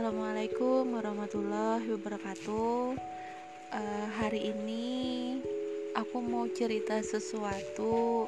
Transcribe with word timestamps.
Assalamualaikum 0.00 0.96
warahmatullahi 0.96 1.92
wabarakatuh. 1.92 2.96
Uh, 3.68 4.06
hari 4.16 4.48
ini 4.48 4.88
aku 5.92 6.24
mau 6.24 6.48
cerita 6.48 7.04
sesuatu. 7.04 8.24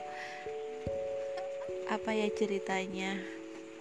Apa 1.88 2.12
ya 2.12 2.28
ceritanya? 2.36 3.16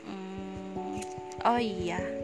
Hmm, 0.08 1.04
oh 1.44 1.60
iya 1.60 2.21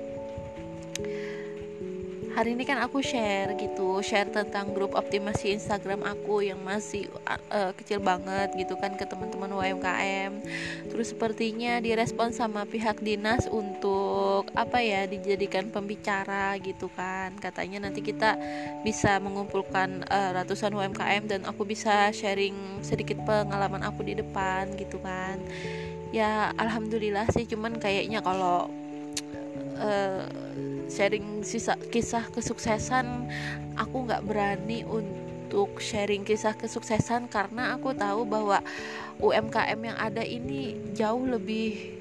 hari 2.37 2.53
ini 2.53 2.69
kan 2.69 2.77
aku 2.77 3.01
share 3.01 3.57
gitu 3.57 3.97
share 4.05 4.29
tentang 4.29 4.69
grup 4.69 4.93
optimasi 4.93 5.57
Instagram 5.57 6.05
aku 6.05 6.45
yang 6.45 6.61
masih 6.61 7.09
uh, 7.49 7.73
kecil 7.73 7.97
banget 7.97 8.53
gitu 8.53 8.77
kan 8.77 8.93
ke 8.93 9.09
teman-teman 9.09 9.57
UMKM 9.57 10.45
terus 10.93 11.17
sepertinya 11.17 11.81
direspon 11.81 12.29
sama 12.29 12.69
pihak 12.69 13.01
dinas 13.01 13.49
untuk 13.49 14.53
apa 14.53 14.85
ya 14.85 15.09
dijadikan 15.09 15.69
pembicara 15.69 16.57
gitu 16.61 16.89
kan. 16.93 17.33
Katanya 17.37 17.85
nanti 17.89 18.01
kita 18.01 18.33
bisa 18.81 19.17
mengumpulkan 19.21 20.05
uh, 20.09 20.33
ratusan 20.33 20.73
UMKM 20.73 21.29
dan 21.29 21.41
aku 21.45 21.65
bisa 21.65 22.09
sharing 22.13 22.81
sedikit 22.85 23.17
pengalaman 23.25 23.81
aku 23.81 24.05
di 24.05 24.17
depan 24.17 24.73
gitu 24.77 24.97
kan. 25.01 25.37
Ya 26.13 26.53
alhamdulillah 26.57 27.29
sih 27.33 27.45
cuman 27.45 27.77
kayaknya 27.77 28.25
kalau 28.25 28.69
uh, 29.77 30.46
sharing 30.87 31.43
sisa 31.43 31.75
kisah 31.91 32.25
kesuksesan 32.31 33.27
aku 33.77 34.07
nggak 34.07 34.25
berani 34.25 34.83
untuk 34.87 35.79
sharing 35.79 36.23
kisah 36.27 36.55
kesuksesan 36.57 37.31
karena 37.31 37.75
aku 37.77 37.95
tahu 37.95 38.27
bahwa 38.27 38.59
UMKM 39.21 39.79
yang 39.79 39.97
ada 39.97 40.23
ini 40.23 40.75
jauh 40.93 41.23
lebih 41.23 41.97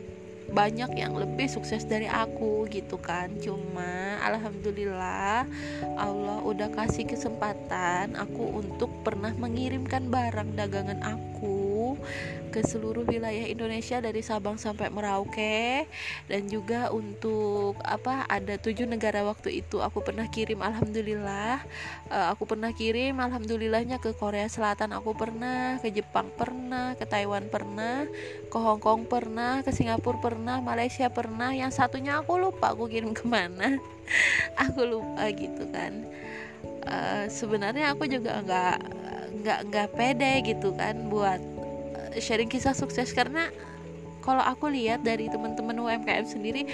banyak 0.47 0.95
yang 0.95 1.19
lebih 1.19 1.51
sukses 1.51 1.83
dari 1.83 2.07
aku 2.07 2.71
gitu 2.71 2.99
kan. 3.03 3.35
Cuma 3.43 4.19
alhamdulillah 4.23 5.43
Allah 5.99 6.39
udah 6.47 6.71
kasih 6.71 7.07
kesempatan 7.09 8.15
aku 8.15 8.63
untuk 8.63 8.91
pernah 9.03 9.35
mengirimkan 9.35 10.07
barang 10.07 10.55
dagangan 10.55 11.03
aku 11.03 11.99
ke 12.57 12.65
seluruh 12.65 13.05
wilayah 13.05 13.45
Indonesia 13.45 14.01
dari 14.01 14.25
Sabang 14.25 14.57
sampai 14.57 14.89
Merauke. 14.89 15.85
Dan 16.25 16.49
juga 16.49 16.89
untuk 16.89 17.77
apa 17.85 18.25
ada 18.25 18.57
tujuh 18.57 18.89
negara 18.89 19.21
waktu 19.29 19.61
itu 19.61 19.85
aku 19.85 20.01
pernah 20.01 20.25
kirim 20.33 20.65
alhamdulillah. 20.65 21.61
Uh, 22.09 22.33
aku 22.33 22.49
pernah 22.49 22.73
kirim 22.73 23.21
alhamdulillahnya 23.21 24.01
ke 24.01 24.17
Korea 24.17 24.49
Selatan 24.49 24.97
aku 24.97 25.13
pernah 25.13 25.77
ke 25.85 25.93
Jepang 25.93 26.33
pernah 26.33 26.97
ke 26.97 27.05
Taiwan 27.05 27.53
pernah 27.53 28.09
ke 28.49 28.57
Hong 28.57 28.81
Kong 28.81 29.05
pernah 29.05 29.61
ke 29.61 29.69
Singapura 29.77 30.17
pernah 30.17 30.57
Malaysia 30.65 31.13
pernah. 31.13 31.53
Yang 31.53 31.77
satunya 31.77 32.25
aku 32.25 32.41
lupa 32.41 32.73
aku 32.73 32.89
kirim 32.89 33.13
ke 33.13 33.29
mana 33.29 33.77
aku 34.65 34.81
lupa 34.89 35.29
gitu 35.37 35.69
kan. 35.69 36.09
Uh, 36.89 37.29
sebenarnya 37.29 37.93
aku 37.93 38.09
juga 38.09 38.41
nggak 38.41 38.79
nggak 39.43 39.61
nggak 39.69 39.89
pede 39.93 40.33
gitu 40.43 40.73
kan 40.75 41.07
buat 41.13 41.56
sharing 42.19 42.51
kisah 42.51 42.77
sukses. 42.77 43.13
Karena 43.13 43.49
kalau 44.27 44.43
aku 44.43 44.67
lihat 44.67 45.07
dari 45.07 45.31
teman-teman 45.31 45.79
UMKM 45.79 46.27
sendiri 46.27 46.67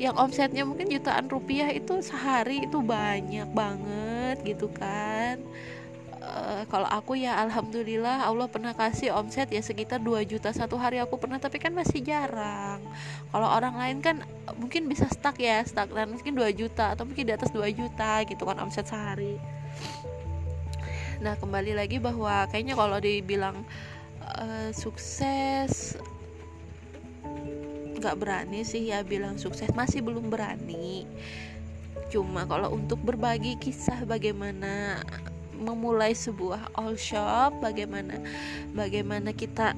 yang 0.00 0.16
omsetnya 0.16 0.64
mungkin 0.64 0.88
jutaan 0.88 1.28
rupiah 1.28 1.68
itu 1.68 2.00
sehari 2.00 2.64
itu 2.64 2.80
banyak 2.80 3.44
banget 3.52 4.40
gitu 4.40 4.72
kan. 4.72 5.36
Uh, 6.24 6.64
kalau 6.72 6.88
aku 6.88 7.20
ya 7.20 7.36
alhamdulillah 7.36 8.24
Allah 8.24 8.48
pernah 8.48 8.72
kasih 8.72 9.12
omset 9.12 9.52
ya 9.52 9.60
sekitar 9.60 10.00
2 10.00 10.24
juta 10.24 10.48
satu 10.56 10.80
hari 10.80 10.96
aku 10.96 11.20
pernah 11.20 11.36
tapi 11.36 11.60
kan 11.60 11.76
masih 11.76 12.00
jarang. 12.00 12.80
Kalau 13.28 13.48
orang 13.52 13.76
lain 13.76 14.00
kan 14.00 14.16
mungkin 14.56 14.88
bisa 14.88 15.04
stuck 15.12 15.36
ya 15.36 15.60
stuck. 15.68 15.92
Dan 15.92 16.16
mungkin 16.16 16.32
2 16.32 16.48
juta 16.56 16.96
atau 16.96 17.04
mungkin 17.04 17.28
di 17.28 17.36
atas 17.36 17.52
2 17.52 17.68
juta 17.76 18.24
gitu 18.24 18.48
kan 18.48 18.56
omset 18.64 18.88
sehari. 18.88 19.36
Nah 21.20 21.36
kembali 21.36 21.76
lagi 21.76 22.00
bahwa 22.00 22.48
kayaknya 22.48 22.72
kalau 22.72 22.96
dibilang 22.96 23.60
uh, 24.40 24.70
sukses 24.74 25.96
nggak 28.04 28.20
berani 28.20 28.60
sih 28.68 28.92
ya 28.92 29.00
bilang 29.00 29.40
sukses. 29.40 29.72
Masih 29.72 30.04
belum 30.04 30.28
berani. 30.28 31.08
Cuma 32.12 32.44
kalau 32.44 32.76
untuk 32.76 33.00
berbagi 33.00 33.56
kisah 33.56 34.04
bagaimana 34.04 35.00
memulai 35.56 36.12
sebuah 36.12 36.76
all 36.76 36.98
shop 36.98 37.64
bagaimana 37.64 38.20
bagaimana 38.76 39.32
kita 39.32 39.72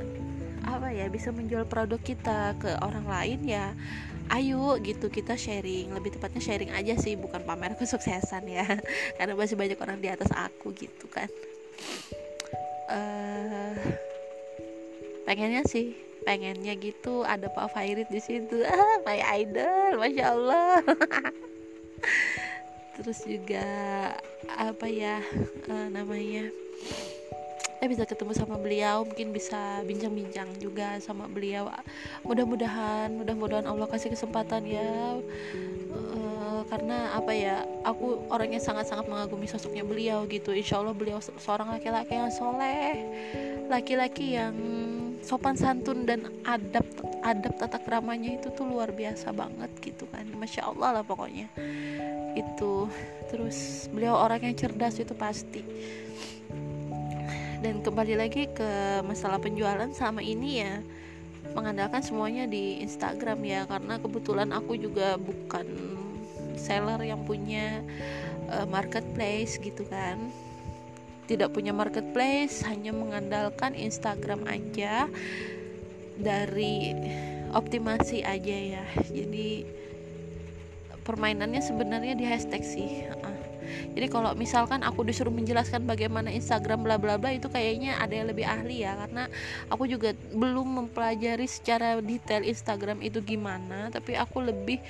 apa 0.66 0.88
ya 0.90 1.06
bisa 1.06 1.30
menjual 1.30 1.68
produk 1.68 2.00
kita 2.00 2.56
ke 2.58 2.74
orang 2.82 3.06
lain 3.06 3.44
ya 3.46 3.70
ayo 4.34 4.74
gitu 4.82 5.06
kita 5.06 5.38
sharing. 5.38 5.94
Lebih 5.94 6.18
tepatnya 6.18 6.42
sharing 6.42 6.74
aja 6.74 6.98
sih 6.98 7.14
bukan 7.14 7.46
pamer 7.46 7.76
kesuksesan 7.80 8.50
ya. 8.50 8.66
Karena 9.14 9.38
masih 9.38 9.54
banyak 9.54 9.78
orang 9.78 10.02
di 10.02 10.10
atas 10.10 10.34
aku 10.34 10.74
gitu 10.74 11.06
kan. 11.06 11.30
Uh, 12.90 13.74
pengennya 15.26 15.66
sih 15.66 16.06
pengennya 16.26 16.74
gitu 16.78 17.22
ada 17.22 17.46
Pak 17.46 17.74
Fairit 17.74 18.10
di 18.10 18.18
situ. 18.18 18.66
Ah 18.66 18.98
my 19.06 19.18
idol 19.42 19.98
masya 19.98 20.34
Allah. 20.34 20.82
Terus 22.98 23.18
juga 23.22 23.66
apa 24.56 24.86
ya 24.90 25.20
uh, 25.68 25.88
namanya 25.92 26.48
eh 27.76 27.92
bisa 27.92 28.08
ketemu 28.08 28.32
sama 28.32 28.56
beliau 28.56 29.04
mungkin 29.04 29.36
bisa 29.36 29.84
bincang-bincang 29.84 30.48
juga 30.58 30.98
sama 30.98 31.28
beliau. 31.28 31.68
Mudah-mudahan 32.24 33.12
mudah-mudahan 33.14 33.68
Allah 33.68 33.86
kasih 33.86 34.10
kesempatan 34.10 34.64
ya. 34.64 35.20
Uh, 35.92 36.64
karena 36.72 37.14
apa 37.14 37.32
ya 37.36 37.68
aku 37.84 38.26
orangnya 38.32 38.58
sangat-sangat 38.58 39.06
mengagumi 39.06 39.46
sosoknya 39.46 39.84
beliau 39.84 40.24
gitu. 40.26 40.56
Insya 40.56 40.80
Allah 40.80 40.96
beliau 40.96 41.20
seorang 41.20 41.70
laki-laki 41.70 42.16
yang 42.16 42.32
soleh 42.32 42.96
laki-laki 43.66 44.38
yang 44.38 44.54
sopan 45.22 45.56
santun 45.56 46.04
dan 46.04 46.28
adab 46.44 46.84
adab 47.24 47.54
tata 47.58 47.78
keramanya 47.82 48.38
itu 48.38 48.52
tuh 48.54 48.68
luar 48.68 48.92
biasa 48.92 49.32
banget 49.32 49.70
gitu 49.82 50.04
kan. 50.10 50.24
Masya 50.36 50.68
allah 50.72 51.00
lah 51.00 51.04
pokoknya. 51.04 51.50
Itu 52.36 52.90
terus 53.32 53.88
beliau 53.90 54.16
orang 54.16 54.44
yang 54.44 54.56
cerdas 54.56 55.00
itu 55.00 55.14
pasti. 55.16 55.62
Dan 57.64 57.82
kembali 57.82 58.14
lagi 58.14 58.46
ke 58.52 59.02
masalah 59.02 59.40
penjualan 59.40 59.88
sama 59.96 60.20
ini 60.20 60.62
ya 60.62 60.78
mengandalkan 61.56 62.04
semuanya 62.04 62.44
di 62.44 62.84
Instagram 62.84 63.40
ya 63.46 63.64
karena 63.64 63.96
kebetulan 63.96 64.52
aku 64.52 64.76
juga 64.76 65.16
bukan 65.16 65.64
seller 66.58 67.00
yang 67.00 67.24
punya 67.24 67.80
uh, 68.52 68.68
marketplace 68.68 69.56
gitu 69.60 69.88
kan 69.88 70.20
tidak 71.26 71.52
punya 71.52 71.74
marketplace 71.74 72.62
hanya 72.66 72.94
mengandalkan 72.94 73.74
Instagram 73.74 74.46
aja 74.46 75.10
dari 76.16 76.94
optimasi 77.52 78.24
aja 78.24 78.56
ya. 78.80 78.84
Jadi 79.10 79.66
permainannya 81.06 81.62
sebenarnya 81.62 82.18
di 82.18 82.24
hashtag 82.26 82.62
sih 82.66 83.06
jadi 83.96 84.12
kalau 84.12 84.36
misalkan 84.36 84.84
aku 84.84 85.02
disuruh 85.08 85.32
menjelaskan 85.32 85.88
bagaimana 85.88 86.28
Instagram 86.28 86.84
bla 86.84 87.00
bla 87.00 87.16
bla 87.16 87.32
itu 87.32 87.48
kayaknya 87.48 87.96
ada 87.96 88.12
yang 88.12 88.28
lebih 88.28 88.44
ahli 88.44 88.84
ya 88.84 88.92
karena 88.92 89.24
aku 89.72 89.88
juga 89.88 90.12
belum 90.36 90.84
mempelajari 90.84 91.48
secara 91.48 91.98
detail 92.04 92.44
Instagram 92.44 93.00
itu 93.00 93.24
gimana 93.24 93.88
tapi 93.88 94.12
aku 94.18 94.44
lebih 94.44 94.84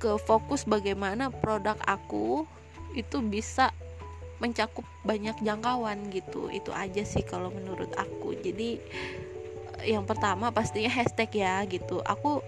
ke 0.00 0.16
fokus 0.24 0.66
bagaimana 0.66 1.30
produk 1.30 1.78
aku 1.86 2.48
itu 2.96 3.20
bisa 3.20 3.70
mencakup 4.42 4.82
banyak 5.06 5.38
jangkauan 5.38 6.10
gitu. 6.10 6.50
Itu 6.50 6.74
aja 6.74 7.06
sih 7.06 7.22
kalau 7.22 7.54
menurut 7.54 7.94
aku. 7.94 8.34
Jadi 8.34 8.82
yang 9.86 10.02
pertama 10.02 10.50
pastinya 10.50 10.90
hashtag 10.90 11.30
ya 11.38 11.62
gitu. 11.70 12.02
Aku 12.02 12.42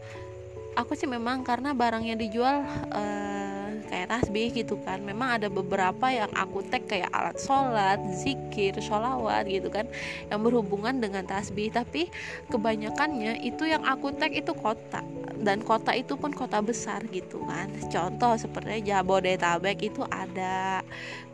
aku 0.74 0.92
sih 0.98 1.06
memang 1.06 1.46
karena 1.46 1.70
barangnya 1.70 2.18
dijual 2.18 2.66
uh, 2.90 3.70
kayak 3.86 4.10
tasbih 4.10 4.50
gitu 4.50 4.74
kan. 4.82 4.98
Memang 5.06 5.38
ada 5.38 5.46
beberapa 5.46 6.10
yang 6.10 6.34
aku 6.34 6.66
tag 6.66 6.90
kayak 6.90 7.14
alat 7.14 7.38
sholat 7.38 8.02
zikir 8.10 8.74
sholawat 8.82 9.46
gitu 9.46 9.70
kan 9.70 9.86
yang 10.34 10.42
berhubungan 10.42 10.98
dengan 10.98 11.22
tasbih. 11.22 11.70
Tapi 11.70 12.10
kebanyakannya 12.50 13.38
itu 13.46 13.70
yang 13.70 13.86
aku 13.86 14.10
tag 14.18 14.34
itu 14.34 14.50
kota 14.50 15.13
dan 15.44 15.60
kota 15.60 15.92
itu 15.92 16.16
pun 16.16 16.32
kota 16.32 16.64
besar 16.64 17.04
gitu 17.12 17.44
kan. 17.44 17.68
Contoh 17.92 18.34
seperti 18.40 18.88
Jabodetabek 18.88 19.92
itu 19.92 20.02
ada. 20.08 20.80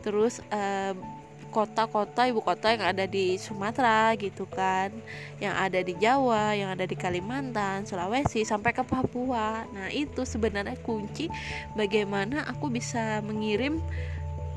Terus 0.03 0.43
uh, 0.51 0.93
kota-kota 1.51 2.31
ibu 2.31 2.39
kota 2.39 2.71
yang 2.71 2.83
ada 2.95 3.07
di 3.07 3.35
Sumatera 3.39 4.11
gitu 4.19 4.43
kan. 4.47 4.91
Yang 5.39 5.55
ada 5.55 5.79
di 5.79 5.93
Jawa 5.99 6.55
yang 6.55 6.69
ada 6.75 6.83
di 6.83 6.95
Kalimantan 6.99 7.87
Sulawesi 7.87 8.43
sampai 8.43 8.75
ke 8.75 8.83
Papua. 8.83 9.63
Nah 9.71 9.87
itu 9.91 10.27
sebenarnya 10.27 10.75
kunci 10.83 11.31
bagaimana 11.79 12.43
aku 12.47 12.67
bisa 12.67 13.23
mengirim 13.23 13.79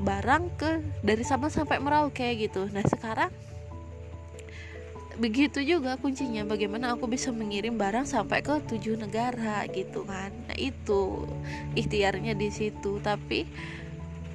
barang 0.03 0.43
ke 0.59 0.71
dari 1.03 1.23
Sabang 1.23 1.51
sampai 1.51 1.79
Merauke 1.79 2.27
gitu. 2.35 2.67
Nah 2.71 2.83
sekarang 2.83 3.31
begitu 5.15 5.63
juga 5.63 5.95
kuncinya 5.95 6.43
bagaimana 6.43 6.95
aku 6.95 7.07
bisa 7.07 7.31
mengirim 7.31 7.79
barang 7.79 8.03
sampai 8.03 8.43
ke 8.43 8.59
tujuh 8.67 8.99
negara 8.99 9.63
gitu 9.71 10.03
kan. 10.03 10.31
Nah 10.51 10.57
itu 10.59 11.23
ikhtiarnya 11.75 12.35
di 12.35 12.49
situ. 12.51 12.99
Tapi 12.99 13.47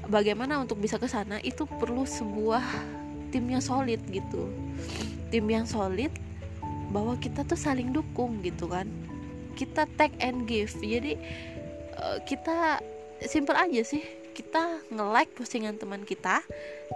bagaimana 0.08 0.60
untuk 0.60 0.80
bisa 0.80 0.96
ke 0.96 1.08
sana 1.08 1.36
itu 1.44 1.68
perlu 1.68 2.08
sebuah 2.08 2.64
tim 3.28 3.44
yang 3.48 3.62
solid 3.62 4.00
gitu. 4.08 4.48
Tim 5.28 5.46
yang 5.46 5.68
solid 5.68 6.10
bahwa 6.90 7.14
kita 7.20 7.44
tuh 7.44 7.58
saling 7.58 7.92
dukung 7.92 8.40
gitu 8.40 8.66
kan. 8.68 8.88
Kita 9.54 9.84
take 10.00 10.16
and 10.24 10.48
give. 10.48 10.72
Jadi 10.80 11.20
uh, 12.00 12.18
kita 12.24 12.80
simple 13.28 13.56
aja 13.56 13.84
sih 13.84 14.19
kita 14.40 14.88
nge-like 14.88 15.36
postingan 15.36 15.76
teman 15.76 16.00
kita 16.08 16.40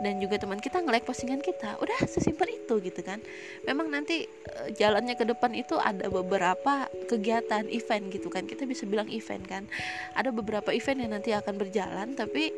dan 0.01 0.17
juga 0.17 0.41
teman 0.41 0.57
kita 0.57 0.81
nge-like 0.81 1.05
postingan 1.05 1.45
kita. 1.45 1.77
Udah 1.77 2.09
sesimpel 2.09 2.57
itu 2.57 2.81
gitu 2.81 3.05
kan. 3.05 3.21
Memang 3.69 3.93
nanti 3.93 4.25
uh, 4.25 4.73
jalannya 4.73 5.13
ke 5.13 5.29
depan 5.29 5.53
itu 5.53 5.77
ada 5.77 6.09
beberapa 6.09 6.89
kegiatan 7.05 7.69
event 7.69 8.09
gitu 8.09 8.33
kan. 8.33 8.49
Kita 8.49 8.65
bisa 8.65 8.89
bilang 8.89 9.13
event 9.13 9.45
kan. 9.45 9.69
Ada 10.17 10.33
beberapa 10.33 10.73
event 10.73 11.05
yang 11.05 11.13
nanti 11.13 11.37
akan 11.37 11.61
berjalan 11.61 12.17
tapi 12.17 12.49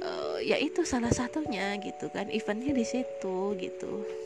uh, 0.00 0.40
ya 0.40 0.56
itu 0.56 0.80
salah 0.88 1.12
satunya 1.12 1.76
gitu 1.84 2.08
kan. 2.08 2.32
Eventnya 2.32 2.72
di 2.72 2.88
situ 2.88 3.52
gitu 3.60 4.25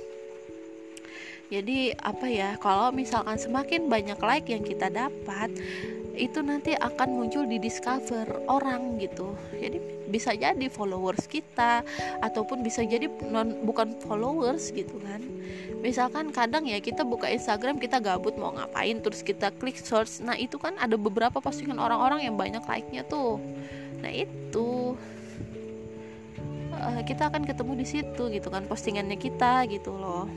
jadi 1.50 1.98
apa 1.98 2.30
ya 2.30 2.54
kalau 2.62 2.94
misalkan 2.94 3.34
semakin 3.34 3.90
banyak 3.90 4.22
like 4.22 4.46
yang 4.46 4.62
kita 4.62 4.86
dapat 4.86 5.50
itu 6.14 6.38
nanti 6.46 6.78
akan 6.78 7.10
muncul 7.10 7.42
di 7.42 7.58
discover 7.58 8.28
orang 8.46 9.02
gitu. 9.02 9.34
Jadi 9.58 9.78
bisa 10.06 10.30
jadi 10.34 10.70
followers 10.70 11.26
kita 11.26 11.82
ataupun 12.22 12.62
bisa 12.62 12.86
jadi 12.86 13.10
non 13.26 13.66
bukan 13.66 13.98
followers 13.98 14.70
gitu 14.70 14.94
kan. 15.02 15.18
Misalkan 15.82 16.30
kadang 16.30 16.70
ya 16.70 16.78
kita 16.78 17.02
buka 17.02 17.26
Instagram 17.26 17.82
kita 17.82 17.98
gabut 17.98 18.38
mau 18.38 18.54
ngapain 18.54 19.02
terus 19.02 19.26
kita 19.26 19.50
klik 19.58 19.74
search. 19.74 20.22
Nah 20.22 20.38
itu 20.38 20.54
kan 20.54 20.78
ada 20.78 20.94
beberapa 20.94 21.42
postingan 21.42 21.82
orang-orang 21.82 22.30
yang 22.30 22.38
banyak 22.38 22.62
like-nya 22.62 23.02
tuh. 23.10 23.42
Nah 23.98 24.12
itu 24.14 24.94
uh, 26.78 27.02
kita 27.02 27.26
akan 27.26 27.42
ketemu 27.42 27.72
di 27.74 27.86
situ 27.90 28.22
gitu 28.30 28.48
kan 28.54 28.70
postingannya 28.70 29.18
kita 29.18 29.66
gitu 29.66 29.94
loh 29.94 30.30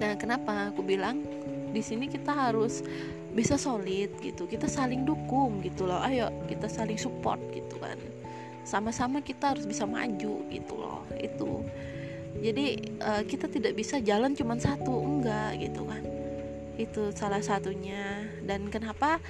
Nah, 0.00 0.16
kenapa 0.16 0.72
aku 0.72 0.80
bilang 0.80 1.22
di 1.70 1.84
sini 1.84 2.08
kita 2.08 2.32
harus 2.32 2.80
bisa 3.36 3.54
solid 3.60 4.10
gitu. 4.24 4.48
Kita 4.48 4.66
saling 4.66 5.04
dukung 5.06 5.60
gitu 5.62 5.86
loh. 5.86 6.00
Ayo 6.02 6.32
kita 6.48 6.66
saling 6.66 6.98
support 6.98 7.38
gitu 7.52 7.76
kan. 7.78 8.00
Sama-sama 8.64 9.20
kita 9.20 9.54
harus 9.54 9.68
bisa 9.68 9.84
maju 9.84 10.42
gitu 10.48 10.74
loh. 10.74 11.04
Itu. 11.20 11.62
Jadi 12.40 12.96
uh, 13.04 13.22
kita 13.28 13.52
tidak 13.52 13.76
bisa 13.76 14.00
jalan 14.00 14.32
cuma 14.32 14.56
satu, 14.56 15.04
enggak 15.04 15.60
gitu 15.60 15.84
kan. 15.84 16.02
Itu 16.80 17.12
salah 17.12 17.44
satunya. 17.44 18.24
Dan 18.40 18.72
kenapa 18.72 19.20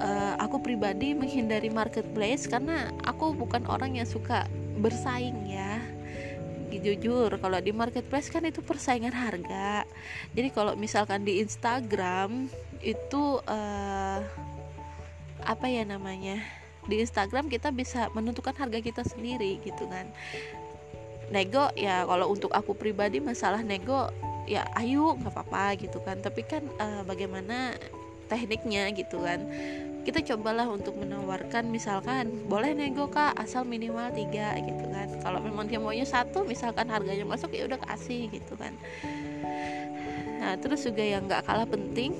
uh, 0.00 0.34
aku 0.40 0.64
pribadi 0.64 1.12
menghindari 1.12 1.68
marketplace 1.68 2.48
karena 2.48 2.88
aku 3.04 3.36
bukan 3.36 3.68
orang 3.68 4.00
yang 4.00 4.08
suka 4.08 4.48
bersaing 4.80 5.46
ya 5.46 5.78
jujur 6.84 7.32
kalau 7.40 7.58
di 7.58 7.72
marketplace 7.72 8.28
kan 8.28 8.44
itu 8.44 8.60
persaingan 8.60 9.16
harga. 9.16 9.88
Jadi 10.36 10.48
kalau 10.52 10.76
misalkan 10.76 11.24
di 11.24 11.40
Instagram 11.40 12.52
itu 12.84 13.40
uh, 13.48 14.20
apa 15.44 15.66
ya 15.68 15.88
namanya 15.88 16.40
di 16.84 17.00
Instagram 17.00 17.48
kita 17.48 17.72
bisa 17.72 18.12
menentukan 18.12 18.52
harga 18.52 18.78
kita 18.84 19.02
sendiri 19.08 19.56
gitu 19.64 19.88
kan. 19.88 20.12
Nego 21.32 21.72
ya 21.72 22.04
kalau 22.04 22.28
untuk 22.28 22.52
aku 22.52 22.76
pribadi 22.76 23.18
masalah 23.24 23.64
nego 23.64 24.12
ya 24.44 24.68
ayo 24.76 25.16
nggak 25.16 25.32
apa-apa 25.32 25.80
gitu 25.80 25.98
kan. 26.04 26.20
Tapi 26.20 26.44
kan 26.44 26.62
uh, 26.76 27.00
bagaimana 27.08 27.72
tekniknya 28.28 28.92
gitu 28.92 29.20
kan 29.20 29.44
kita 30.04 30.20
cobalah 30.20 30.68
untuk 30.68 31.00
menawarkan 31.00 31.72
misalkan 31.72 32.44
boleh 32.44 32.76
nego 32.76 33.08
kak 33.08 33.32
asal 33.40 33.64
minimal 33.64 34.12
tiga 34.12 34.52
gitu 34.60 34.84
kan. 34.92 35.08
Kalau 35.24 35.40
memang 35.40 35.64
dia 35.64 35.80
maunya 35.80 36.04
satu 36.04 36.44
misalkan 36.44 36.92
harganya 36.92 37.24
masuk 37.24 37.50
ya 37.56 37.64
udah 37.64 37.80
kasih 37.80 38.28
gitu 38.28 38.54
kan. 38.60 38.76
Nah 40.44 40.60
terus 40.60 40.84
juga 40.84 41.00
yang 41.00 41.24
nggak 41.24 41.48
kalah 41.48 41.64
penting 41.64 42.12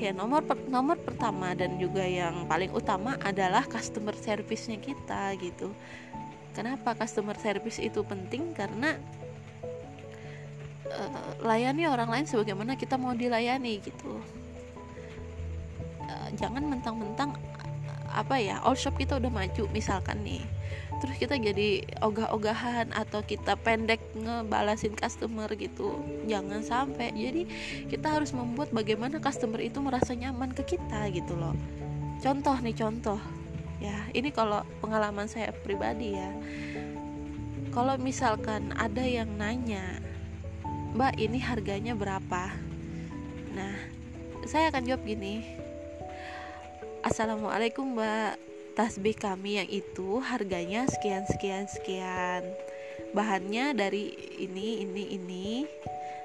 ya 0.00 0.16
nomor 0.16 0.40
per, 0.40 0.56
nomor 0.72 0.96
pertama 0.96 1.52
dan 1.52 1.76
juga 1.76 2.00
yang 2.00 2.48
paling 2.48 2.72
utama 2.72 3.20
adalah 3.20 3.62
customer 3.68 4.16
service-nya 4.16 4.80
kita 4.80 5.36
gitu. 5.36 5.68
Kenapa 6.56 6.96
customer 6.96 7.36
service 7.36 7.76
itu 7.76 8.00
penting? 8.08 8.56
Karena 8.56 8.96
uh, 10.88 11.30
layani 11.44 11.84
orang 11.86 12.08
lain 12.08 12.26
sebagaimana 12.26 12.74
kita 12.74 12.96
mau 12.96 13.12
dilayani 13.12 13.84
gitu 13.84 14.16
jangan 16.36 16.64
mentang-mentang 16.66 17.32
apa 18.08 18.40
ya 18.40 18.58
all 18.64 18.74
shop 18.74 18.96
kita 18.96 19.20
udah 19.20 19.30
maju 19.30 19.64
misalkan 19.70 20.24
nih. 20.24 20.42
Terus 20.98 21.16
kita 21.22 21.38
jadi 21.38 21.86
ogah-ogahan 22.02 22.90
atau 22.90 23.22
kita 23.22 23.54
pendek 23.54 24.02
ngebalasin 24.18 24.98
customer 24.98 25.46
gitu. 25.54 26.02
Jangan 26.26 26.66
sampai. 26.66 27.14
Jadi 27.14 27.42
kita 27.86 28.18
harus 28.18 28.34
membuat 28.34 28.74
bagaimana 28.74 29.22
customer 29.22 29.62
itu 29.62 29.78
merasa 29.78 30.18
nyaman 30.18 30.50
ke 30.50 30.74
kita 30.74 31.06
gitu 31.14 31.38
loh. 31.38 31.54
Contoh 32.18 32.58
nih 32.58 32.74
contoh. 32.74 33.20
Ya 33.78 33.94
ini 34.10 34.34
kalau 34.34 34.66
pengalaman 34.82 35.30
saya 35.30 35.54
pribadi 35.54 36.18
ya. 36.18 36.34
Kalau 37.70 37.94
misalkan 37.94 38.74
ada 38.74 39.06
yang 39.06 39.38
nanya 39.38 40.02
mbak 40.98 41.14
ini 41.14 41.38
harganya 41.38 41.94
berapa? 41.94 42.50
Nah 43.54 43.74
saya 44.50 44.74
akan 44.74 44.82
jawab 44.82 45.06
gini 45.06 45.67
Assalamualaikum 47.06 47.94
mbak. 47.94 48.34
Tasbih 48.74 49.14
kami 49.14 49.58
yang 49.58 49.70
itu 49.70 50.18
harganya 50.18 50.82
sekian 50.90 51.22
sekian 51.30 51.70
sekian. 51.70 52.42
Bahannya 53.14 53.70
dari 53.74 54.14
ini 54.42 54.82
ini 54.82 55.14
ini. 55.14 55.46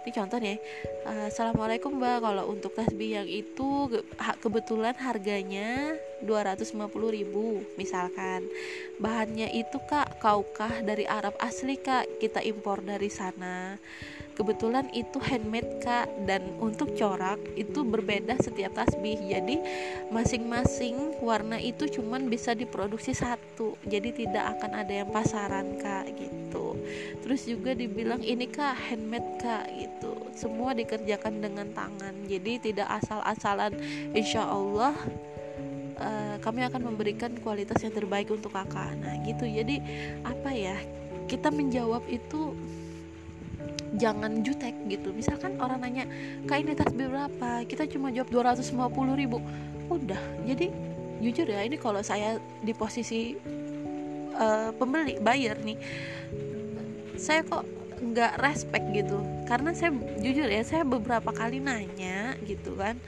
Ini 0.03 0.09
contohnya 0.09 0.57
Assalamualaikum 1.29 2.01
mbak. 2.01 2.25
Kalau 2.25 2.49
untuk 2.49 2.73
tasbih 2.73 3.21
yang 3.21 3.29
itu 3.29 4.01
kebetulan 4.41 4.97
harganya 4.97 5.93
250 6.25 6.89
ribu 7.11 7.61
misalkan. 7.75 8.47
Bahannya 8.97 9.51
itu 9.51 9.77
kak 9.89 10.23
kaukah 10.23 10.81
dari 10.85 11.03
Arab 11.09 11.35
asli 11.41 11.75
kak 11.75 12.07
Kita 12.21 12.39
impor 12.39 12.79
dari 12.81 13.11
sana. 13.11 13.77
Kebetulan 14.33 14.89
itu 14.97 15.21
handmade 15.21 15.77
kak 15.85 16.09
dan 16.25 16.41
untuk 16.57 16.97
corak 16.97 17.37
itu 17.53 17.85
berbeda 17.85 18.33
setiap 18.41 18.73
tasbih. 18.73 19.21
Jadi 19.29 19.61
masing-masing 20.09 21.21
warna 21.21 21.61
itu 21.61 21.85
cuman 21.85 22.25
bisa 22.33 22.57
diproduksi 22.57 23.13
satu 23.13 23.77
jadi 23.85 24.09
tidak 24.09 24.57
akan 24.57 24.81
ada 24.81 25.05
yang 25.05 25.09
pasaran 25.13 25.77
kak 25.77 26.09
gitu. 26.17 26.73
Terus 27.21 27.45
juga 27.45 27.77
dibilang 27.77 28.25
ini 28.25 28.49
kak 28.49 28.73
handmade 28.89 29.37
kak 29.37 29.69
gitu. 29.69 30.17
Semua 30.33 30.73
dikerjakan 30.73 31.37
dengan 31.37 31.69
tangan 31.77 32.25
jadi 32.25 32.57
tidak 32.57 32.89
asal-asalan. 33.05 33.77
Insya 34.17 34.49
Allah 34.49 34.97
uh, 34.97 35.32
kami 36.43 36.67
akan 36.67 36.91
memberikan 36.91 37.31
kualitas 37.39 37.79
yang 37.79 37.95
terbaik 37.95 38.27
untuk 38.27 38.51
kakak. 38.51 38.91
Nah 38.99 39.15
gitu. 39.23 39.47
Jadi 39.47 39.79
apa 40.27 40.51
ya 40.51 40.75
kita 41.31 41.47
menjawab 41.47 42.03
itu 42.11 42.51
jangan 43.95 44.43
jutek 44.43 44.75
gitu. 44.91 45.15
Misalkan 45.15 45.55
orang 45.63 45.79
nanya 45.79 46.05
kak 46.43 46.59
ini 46.59 46.75
tasbih 46.75 47.07
berapa? 47.07 47.63
Kita 47.63 47.87
cuma 47.87 48.11
jawab 48.11 48.51
250 48.51 49.15
ribu. 49.15 49.39
Udah. 49.87 50.19
Jadi 50.43 50.67
jujur 51.23 51.47
ya 51.47 51.63
ini 51.63 51.79
kalau 51.79 52.03
saya 52.03 52.35
di 52.59 52.75
posisi 52.75 53.39
uh, 54.35 54.75
pembeli 54.75 55.23
buyer 55.23 55.55
nih 55.63 55.79
saya 57.15 57.47
kok 57.47 57.63
nggak 58.03 58.43
respect 58.43 58.83
gitu. 58.91 59.23
Karena 59.47 59.71
saya 59.71 59.95
jujur 60.19 60.51
ya 60.51 60.59
saya 60.67 60.83
beberapa 60.83 61.31
kali 61.31 61.63
nanya 61.63 62.35
gitu 62.43 62.75
kan 62.75 62.99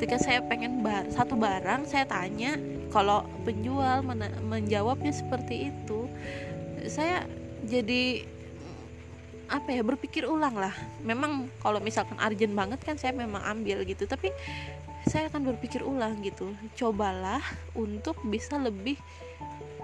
ketika 0.00 0.16
saya 0.16 0.40
pengen 0.40 0.80
bar 0.80 1.04
satu 1.12 1.36
barang 1.36 1.84
saya 1.84 2.08
tanya 2.08 2.56
kalau 2.88 3.20
penjual 3.44 4.00
menjawabnya 4.48 5.12
seperti 5.12 5.68
itu. 5.68 6.08
Saya 6.88 7.28
jadi 7.68 8.24
apa 9.52 9.76
ya 9.76 9.84
berpikir 9.84 10.24
ulang 10.24 10.56
lah. 10.56 10.72
Memang 11.04 11.52
kalau 11.60 11.84
misalkan 11.84 12.16
urgent 12.16 12.56
banget 12.56 12.80
kan 12.80 12.96
saya 12.96 13.12
memang 13.12 13.44
ambil 13.44 13.84
gitu 13.84 14.08
tapi 14.08 14.32
saya 15.04 15.28
akan 15.28 15.52
berpikir 15.52 15.84
ulang 15.84 16.16
gitu. 16.24 16.56
Cobalah 16.80 17.44
untuk 17.76 18.16
bisa 18.24 18.56
lebih 18.56 18.96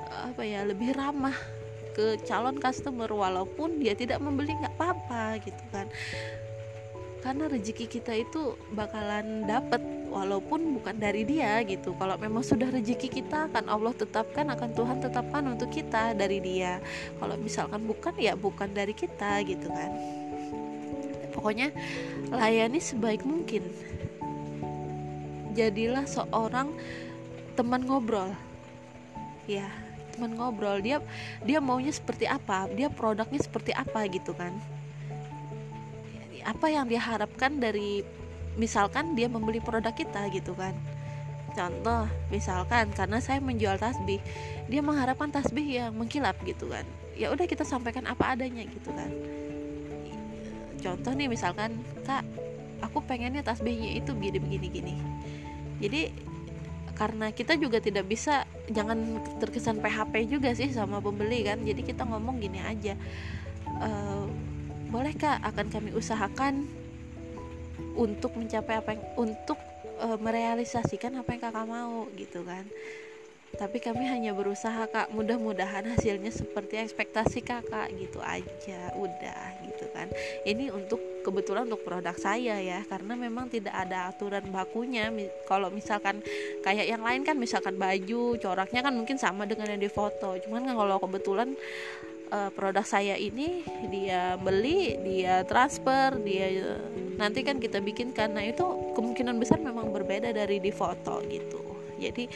apa 0.09 0.49
ya 0.49 0.65
lebih 0.65 0.97
ramah 0.97 1.37
ke 1.93 2.25
calon 2.25 2.57
customer 2.57 3.13
walaupun 3.13 3.85
dia 3.85 3.93
tidak 3.93 4.25
membeli 4.25 4.57
nggak 4.57 4.81
apa-apa 4.81 5.45
gitu 5.45 5.61
kan. 5.69 5.93
Karena 7.21 7.53
rezeki 7.53 7.85
kita 7.85 8.17
itu 8.17 8.57
bakalan 8.73 9.45
dapet 9.45 9.96
walaupun 10.11 10.79
bukan 10.81 10.97
dari 10.97 11.27
dia 11.27 11.61
gitu. 11.67 11.93
Kalau 11.99 12.17
memang 12.17 12.43
sudah 12.43 12.71
rezeki 12.71 13.09
kita 13.23 13.51
akan 13.53 13.67
Allah 13.69 13.93
tetapkan 13.93 14.47
akan 14.49 14.71
Tuhan 14.73 14.99
tetapkan 15.03 15.43
untuk 15.47 15.69
kita 15.71 16.15
dari 16.17 16.39
dia. 16.41 16.81
Kalau 17.19 17.37
misalkan 17.37 17.85
bukan 17.85 18.15
ya 18.17 18.33
bukan 18.39 18.71
dari 18.73 18.95
kita 18.95 19.43
gitu 19.45 19.69
kan. 19.69 19.91
Pokoknya 21.37 21.71
layani 22.33 22.81
sebaik 22.81 23.23
mungkin. 23.27 23.69
Jadilah 25.53 26.09
seorang 26.09 26.73
teman 27.57 27.85
ngobrol. 27.85 28.33
Ya 29.45 29.69
teman 30.17 30.33
ngobrol. 30.33 30.81
Dia 30.81 31.05
dia 31.45 31.61
maunya 31.61 31.93
seperti 31.93 32.25
apa? 32.25 32.69
Dia 32.73 32.89
produknya 32.89 33.41
seperti 33.41 33.77
apa 33.77 34.09
gitu 34.09 34.33
kan? 34.33 34.57
Apa 36.47 36.71
yang 36.71 36.87
dia 36.87 37.03
harapkan 37.03 37.59
dari 37.59 38.07
misalkan 38.57 39.13
dia 39.15 39.29
membeli 39.29 39.61
produk 39.61 39.93
kita 39.93 40.29
gitu 40.33 40.57
kan. 40.57 40.73
Contoh 41.57 42.05
misalkan 42.29 42.93
karena 42.93 43.17
saya 43.21 43.41
menjual 43.41 43.81
tasbih 43.81 44.21
dia 44.69 44.81
mengharapkan 44.85 45.33
tasbih 45.33 45.65
yang 45.65 45.93
mengkilap 45.97 46.37
gitu 46.45 46.69
kan. 46.69 46.85
Ya 47.17 47.33
udah 47.33 47.49
kita 47.49 47.65
sampaikan 47.65 48.05
apa 48.05 48.37
adanya 48.37 48.65
gitu 48.69 48.93
kan. 48.93 49.09
Contoh 50.81 51.13
nih 51.17 51.29
misalkan 51.33 51.81
kak 52.05 52.25
aku 52.85 53.01
pengennya 53.05 53.41
tasbihnya 53.41 53.97
itu 53.97 54.13
begini 54.13 54.39
begini 54.41 54.67
gini. 54.69 54.95
Jadi 55.81 56.03
karena 56.97 57.29
kita 57.29 57.61
juga 57.61 57.77
tidak 57.77 58.09
bisa 58.09 58.49
jangan 58.73 59.21
terkesan 59.37 59.85
PHP 59.85 60.33
juga 60.33 60.53
sih 60.57 60.73
sama 60.73 61.01
pembeli 61.01 61.45
kan. 61.45 61.61
Jadi 61.65 61.85
kita 61.85 62.05
ngomong 62.05 62.41
gini 62.41 62.61
aja 62.61 62.97
e, 63.81 63.91
boleh 64.93 65.13
kak 65.17 65.41
akan 65.45 65.67
kami 65.73 65.91
usahakan 65.93 66.69
untuk 67.97 68.37
mencapai 68.37 68.81
apa 68.81 68.97
yang 68.97 69.05
untuk 69.17 69.59
e, 70.01 70.07
merealisasikan 70.21 71.17
apa 71.21 71.29
yang 71.37 71.43
kakak 71.49 71.67
mau 71.69 72.09
gitu 72.17 72.45
kan. 72.45 72.65
Tapi 73.57 73.81
kami 73.81 74.05
hanya 74.05 74.37
berusaha 74.37 74.85
kak 74.85 75.09
mudah-mudahan 75.17 75.89
hasilnya 75.89 76.29
seperti 76.29 76.77
ekspektasi 76.77 77.41
kakak 77.41 77.89
gitu 77.97 78.21
aja 78.21 78.93
udah 78.93 79.43
gitu 79.65 79.89
kan. 79.97 80.13
Ini 80.45 80.69
untuk 80.77 81.01
kebetulan 81.25 81.65
untuk 81.65 81.81
produk 81.81 82.13
saya 82.21 82.61
ya 82.61 82.85
karena 82.85 83.17
memang 83.17 83.49
tidak 83.49 83.73
ada 83.73 84.13
aturan 84.13 84.45
bakunya. 84.53 85.09
Kalau 85.49 85.73
misalkan 85.73 86.21
kayak 86.61 86.85
yang 86.85 87.01
lain 87.01 87.25
kan 87.25 87.41
misalkan 87.41 87.81
baju 87.81 88.37
coraknya 88.37 88.85
kan 88.85 88.93
mungkin 88.93 89.17
sama 89.17 89.49
dengan 89.49 89.73
yang 89.73 89.81
di 89.81 89.89
foto. 89.89 90.37
Cuman 90.37 90.69
kan 90.69 90.75
kalau 90.77 91.01
kebetulan 91.01 91.57
uh, 92.31 92.51
produk 92.55 92.87
saya 92.87 93.15
ini 93.19 93.63
dia 93.91 94.39
beli 94.41 94.99
dia 95.03 95.43
transfer 95.47 96.15
dia 96.23 96.77
nanti 97.17 97.41
kan 97.47 97.57
kita 97.57 97.81
bikin 97.81 98.13
karena 98.13 98.45
itu 98.45 98.65
kemungkinan 98.93 99.37
besar 99.41 99.59
memang 99.59 99.91
berbeda 99.91 100.33
dari 100.33 100.61
di 100.61 100.71
foto 100.71 101.23
gitu. 101.27 101.63
Jadi 101.97 102.29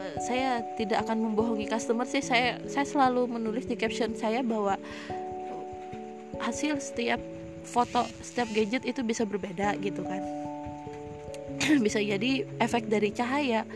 Eh, 0.00 0.16
saya 0.24 0.64
tidak 0.80 1.04
akan 1.04 1.30
membohongi 1.30 1.68
customer 1.68 2.08
sih. 2.08 2.24
Saya 2.24 2.56
saya 2.64 2.86
selalu 2.88 3.28
menulis 3.28 3.68
di 3.68 3.76
caption 3.76 4.16
saya 4.16 4.40
bahwa 4.40 4.80
hasil 6.40 6.80
setiap 6.80 7.20
foto 7.68 8.08
setiap 8.24 8.48
gadget 8.56 8.88
itu 8.88 9.04
bisa 9.04 9.28
berbeda 9.28 9.76
gitu 9.84 10.00
kan 10.00 10.24
bisa 11.86 12.00
jadi 12.00 12.48
efek 12.58 12.88
dari 12.88 13.12
cahaya 13.12 13.68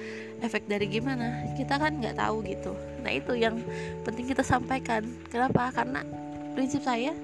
efek 0.45 0.69
dari 0.69 0.85
gimana 0.91 1.57
kita 1.57 1.81
kan 1.81 1.97
nggak 2.01 2.21
tahu 2.21 2.45
gitu. 2.45 2.77
Nah 3.01 3.13
itu 3.17 3.33
yang 3.33 3.61
penting 4.05 4.29
kita 4.29 4.45
sampaikan. 4.45 5.05
Kenapa? 5.33 5.73
Karena 5.73 6.05
prinsip 6.53 6.85
saya 6.85 7.17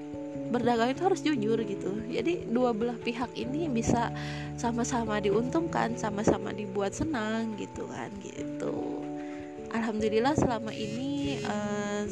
berdagang 0.51 0.91
itu 0.91 1.01
harus 1.05 1.21
jujur 1.21 1.57
gitu. 1.63 1.91
Jadi 2.09 2.49
dua 2.49 2.73
belah 2.73 2.97
pihak 2.97 3.29
ini 3.37 3.69
bisa 3.71 4.09
sama-sama 4.57 5.21
diuntungkan 5.21 5.95
sama-sama 5.95 6.51
dibuat 6.51 6.97
senang 6.97 7.55
gitu 7.55 7.85
kan 7.87 8.09
gitu. 8.25 9.05
Alhamdulillah 9.71 10.35
selama 10.35 10.75
ini 10.75 11.39
uh, 11.47 12.03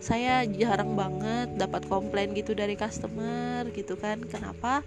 saya 0.00 0.48
jarang 0.48 0.96
banget 0.96 1.60
dapat 1.60 1.84
komplain 1.84 2.32
gitu 2.32 2.56
dari 2.56 2.72
customer 2.72 3.68
gitu 3.76 4.00
kan. 4.00 4.16
Kenapa? 4.24 4.80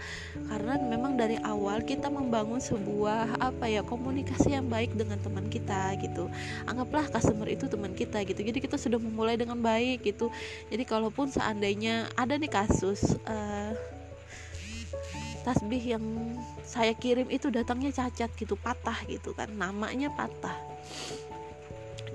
Karena 0.49 0.81
memang 0.81 1.13
dari 1.13 1.37
awal 1.45 1.85
kita 1.85 2.09
membangun 2.09 2.57
sebuah 2.57 3.37
apa 3.37 3.69
ya 3.69 3.85
komunikasi 3.85 4.57
yang 4.57 4.65
baik 4.73 4.97
dengan 4.97 5.21
teman 5.21 5.45
kita 5.53 5.93
gitu. 6.01 6.33
Anggaplah 6.65 7.05
customer 7.13 7.45
itu 7.45 7.69
teman 7.69 7.93
kita 7.93 8.25
gitu. 8.25 8.41
Jadi 8.41 8.57
kita 8.57 8.81
sudah 8.81 8.97
memulai 8.97 9.37
dengan 9.37 9.61
baik 9.61 10.01
gitu. 10.01 10.33
Jadi 10.73 10.81
kalaupun 10.81 11.29
seandainya 11.29 12.09
ada 12.17 12.33
nih 12.33 12.49
kasus 12.49 13.13
uh, 13.29 13.77
tasbih 15.45 15.93
yang 15.93 16.03
saya 16.65 16.97
kirim 16.97 17.29
itu 17.29 17.53
datangnya 17.53 17.93
cacat 17.93 18.33
gitu 18.33 18.57
patah 18.57 18.97
gitu 19.05 19.37
kan. 19.37 19.53
Namanya 19.53 20.09
patah. 20.09 20.57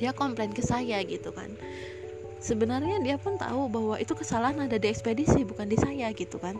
Dia 0.02 0.11
komplain 0.11 0.50
ke 0.50 0.67
saya 0.67 0.99
gitu 1.07 1.31
kan 1.31 1.55
sebenarnya 2.38 3.02
dia 3.02 3.16
pun 3.18 3.38
tahu 3.38 3.71
bahwa 3.71 3.95
itu 3.99 4.14
kesalahan 4.14 4.66
ada 4.66 4.78
di 4.78 4.88
ekspedisi 4.90 5.42
bukan 5.47 5.68
di 5.68 5.76
saya 5.78 6.11
gitu 6.14 6.38
kan. 6.38 6.59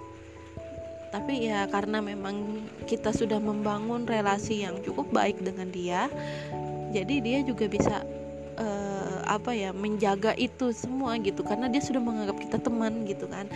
Tapi 1.09 1.49
ya 1.49 1.65
karena 1.73 2.05
memang 2.05 2.69
kita 2.85 3.17
sudah 3.17 3.41
membangun 3.41 4.05
relasi 4.05 4.63
yang 4.69 4.77
cukup 4.85 5.09
baik 5.09 5.41
dengan 5.41 5.73
dia 5.73 6.13
jadi 6.89 7.15
dia 7.21 7.39
juga 7.45 7.69
bisa 7.69 8.01
uh, 8.57 8.98
apa 9.29 9.53
ya 9.53 9.71
menjaga 9.77 10.33
itu 10.35 10.73
semua 10.73 11.15
gitu. 11.21 11.45
Karena 11.45 11.69
dia 11.69 11.85
sudah 11.85 12.01
menganggap 12.01 12.41
kita 12.41 12.59
teman 12.59 13.05
gitu 13.05 13.29
kan. 13.29 13.47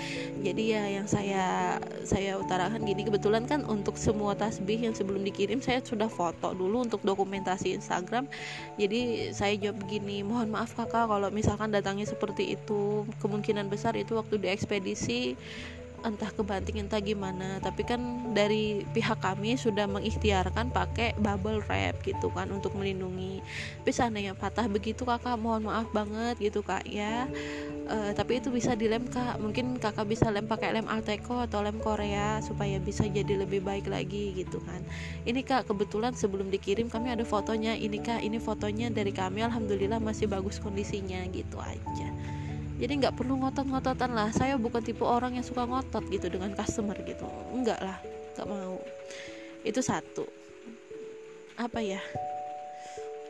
Jadi 0.44 0.62
ya 0.76 0.84
yang 1.00 1.08
saya 1.08 1.76
saya 2.04 2.36
utarakan 2.38 2.84
gini 2.84 3.08
kebetulan 3.08 3.48
kan 3.48 3.64
untuk 3.66 3.96
semua 3.96 4.36
tasbih 4.36 4.78
yang 4.78 4.94
sebelum 4.94 5.24
dikirim 5.24 5.64
saya 5.64 5.80
sudah 5.80 6.06
foto 6.12 6.52
dulu 6.52 6.84
untuk 6.84 7.00
dokumentasi 7.02 7.72
Instagram. 7.74 8.28
Jadi 8.76 9.32
saya 9.32 9.56
jawab 9.56 9.82
begini 9.82 10.20
mohon 10.22 10.52
maaf 10.52 10.76
kakak 10.76 11.08
kalau 11.08 11.32
misalkan 11.32 11.72
datangnya 11.72 12.04
seperti 12.06 12.54
itu. 12.54 13.08
Kemungkinan 13.18 13.72
besar 13.72 13.96
itu 13.96 14.14
waktu 14.14 14.36
di 14.38 14.48
ekspedisi 14.52 15.34
entah 16.02 16.30
kebanting 16.34 16.82
entah 16.82 16.98
gimana 16.98 17.62
tapi 17.62 17.86
kan 17.86 18.00
dari 18.34 18.82
pihak 18.90 19.22
kami 19.22 19.54
sudah 19.54 19.86
mengikhtiarkan 19.86 20.74
pakai 20.74 21.14
bubble 21.20 21.62
wrap 21.68 22.00
gitu 22.02 22.32
kan 22.32 22.50
untuk 22.50 22.74
melindungi. 22.74 23.44
Tapi 23.82 23.90
seandainya 23.92 24.34
patah 24.34 24.66
begitu 24.66 25.04
kakak 25.06 25.38
mohon 25.38 25.68
maaf 25.68 25.86
banget 25.94 26.40
gitu 26.40 26.64
kak 26.64 26.82
ya. 26.88 27.28
Uh, 27.86 28.10
tapi 28.16 28.40
itu 28.40 28.48
bisa 28.48 28.72
dilem 28.74 29.06
kak. 29.06 29.38
Mungkin 29.38 29.78
kakak 29.78 30.08
bisa 30.08 30.32
lem 30.32 30.48
pakai 30.48 30.74
lem 30.74 30.88
Alteco 30.88 31.44
atau 31.44 31.60
lem 31.62 31.78
Korea 31.78 32.40
supaya 32.40 32.80
bisa 32.80 33.04
jadi 33.06 33.38
lebih 33.38 33.62
baik 33.62 33.86
lagi 33.86 34.32
gitu 34.34 34.58
kan. 34.64 34.80
Ini 35.28 35.44
kak 35.44 35.70
kebetulan 35.70 36.16
sebelum 36.16 36.48
dikirim 36.48 36.88
kami 36.88 37.12
ada 37.12 37.22
fotonya. 37.22 37.76
Ini 37.76 37.98
kak 38.00 38.20
ini 38.24 38.40
fotonya 38.42 38.88
dari 38.88 39.12
kami. 39.12 39.44
Alhamdulillah 39.44 40.00
masih 40.00 40.26
bagus 40.26 40.58
kondisinya 40.58 41.20
gitu 41.30 41.60
aja 41.60 42.21
jadi 42.82 42.98
nggak 42.98 43.14
perlu 43.14 43.38
ngotot-ngototan 43.38 44.10
lah. 44.10 44.34
Saya 44.34 44.58
bukan 44.58 44.82
tipe 44.82 45.06
orang 45.06 45.38
yang 45.38 45.46
suka 45.46 45.62
ngotot 45.62 46.02
gitu 46.10 46.26
dengan 46.26 46.50
customer 46.50 46.98
gitu. 47.06 47.22
Enggak 47.54 47.78
lah 47.78 48.02
nggak 48.34 48.48
mau. 48.50 48.82
Itu 49.62 49.78
satu. 49.78 50.26
Apa 51.54 51.78
ya? 51.78 52.02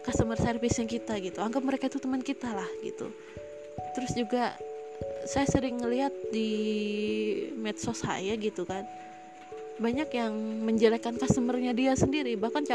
Customer 0.08 0.40
service 0.40 0.80
yang 0.80 0.88
kita 0.88 1.20
gitu. 1.20 1.44
Anggap 1.44 1.60
mereka 1.68 1.92
itu 1.92 2.00
teman 2.00 2.24
kita 2.24 2.48
lah 2.48 2.64
gitu. 2.80 3.12
Terus 3.92 4.16
juga 4.16 4.56
saya 5.28 5.44
sering 5.44 5.84
ngelihat 5.84 6.16
di 6.32 6.48
medsos 7.52 8.00
saya 8.00 8.32
gitu 8.40 8.64
kan. 8.64 8.88
Banyak 9.76 10.08
yang 10.16 10.32
menjelekkan 10.64 11.20
customernya 11.20 11.76
dia 11.76 11.92
sendiri. 11.92 12.40
Bahkan 12.40 12.72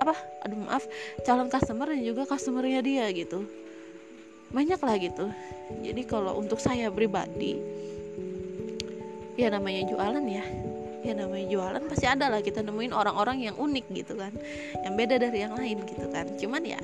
apa? 0.00 0.16
Aduh 0.48 0.64
maaf. 0.64 0.88
Calon 1.28 1.52
customer 1.52 1.92
dan 1.92 2.00
juga 2.00 2.24
customernya 2.24 2.80
dia 2.80 3.04
gitu 3.12 3.63
banyak 4.54 4.78
lah 4.78 4.96
gitu. 5.02 5.26
Jadi 5.82 6.02
kalau 6.06 6.38
untuk 6.38 6.62
saya 6.62 6.86
pribadi 6.94 7.58
ya 9.34 9.50
namanya 9.50 9.82
jualan 9.90 10.24
ya. 10.30 10.46
Ya 11.04 11.12
namanya 11.12 11.44
jualan 11.52 11.82
pasti 11.84 12.08
ada 12.08 12.32
lah 12.32 12.40
kita 12.40 12.64
nemuin 12.64 12.96
orang-orang 12.96 13.50
yang 13.50 13.56
unik 13.60 13.86
gitu 13.92 14.16
kan. 14.16 14.32
Yang 14.80 14.94
beda 14.96 15.14
dari 15.20 15.38
yang 15.44 15.52
lain 15.52 15.84
gitu 15.84 16.06
kan. 16.08 16.26
Cuman 16.40 16.62
ya 16.64 16.80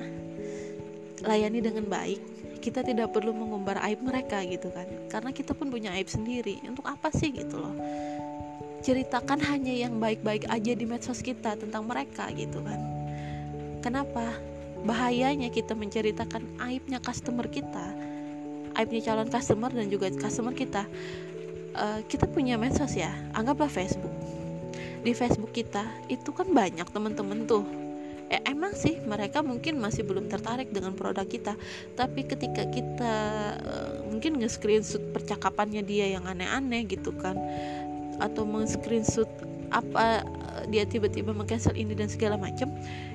layani 1.25 1.65
dengan 1.65 1.89
baik. 1.89 2.21
Kita 2.61 2.85
tidak 2.85 3.17
perlu 3.17 3.33
mengumbar 3.33 3.81
aib 3.89 4.05
mereka 4.05 4.45
gitu 4.45 4.69
kan. 4.69 4.85
Karena 5.09 5.33
kita 5.33 5.57
pun 5.57 5.73
punya 5.73 5.97
aib 5.97 6.13
sendiri. 6.13 6.61
Untuk 6.69 6.85
apa 6.85 7.09
sih 7.09 7.33
gitu 7.33 7.57
loh? 7.57 7.73
Ceritakan 8.85 9.41
hanya 9.49 9.73
yang 9.73 9.97
baik-baik 9.97 10.45
aja 10.53 10.73
di 10.77 10.85
medsos 10.85 11.25
kita 11.25 11.57
tentang 11.57 11.89
mereka 11.89 12.29
gitu 12.37 12.61
kan. 12.61 12.81
Kenapa 13.81 14.37
bahayanya 14.85 15.53
kita 15.53 15.77
menceritakan 15.77 16.47
aibnya 16.61 16.99
customer 17.01 17.47
kita 17.49 18.11
aibnya 18.81 19.13
calon 19.13 19.29
customer 19.29 19.71
dan 19.73 19.87
juga 19.91 20.09
customer 20.15 20.55
kita. 20.55 20.87
Uh, 21.71 22.03
kita 22.11 22.27
punya 22.27 22.59
medsos 22.59 22.97
ya 22.99 23.15
anggaplah 23.35 23.71
Facebook. 23.71 24.11
Di 25.01 25.13
Facebook 25.17 25.55
kita 25.55 25.87
itu 26.11 26.33
kan 26.35 26.51
banyak 26.51 26.87
teman-teman 26.91 27.47
tuh. 27.47 27.65
Eh, 28.31 28.39
emang 28.47 28.79
sih 28.79 28.95
mereka 29.03 29.43
mungkin 29.43 29.83
masih 29.83 30.07
belum 30.07 30.31
tertarik 30.31 30.71
dengan 30.71 30.95
produk 30.95 31.27
kita 31.27 31.59
tapi 31.99 32.23
ketika 32.23 32.63
kita 32.71 33.15
uh, 33.59 34.07
mungkin 34.07 34.39
nge-screenshot 34.39 35.03
percakapannya 35.11 35.83
dia 35.83 36.15
yang 36.15 36.23
aneh-aneh 36.23 36.87
gitu 36.87 37.11
kan 37.19 37.35
atau 38.23 38.47
meng-screenshot 38.47 39.27
apa 39.75 40.23
dia 40.71 40.87
tiba-tiba 40.87 41.35
mengcancel 41.35 41.75
ini 41.75 41.91
dan 41.99 42.07
segala 42.07 42.39
macam 42.39 42.71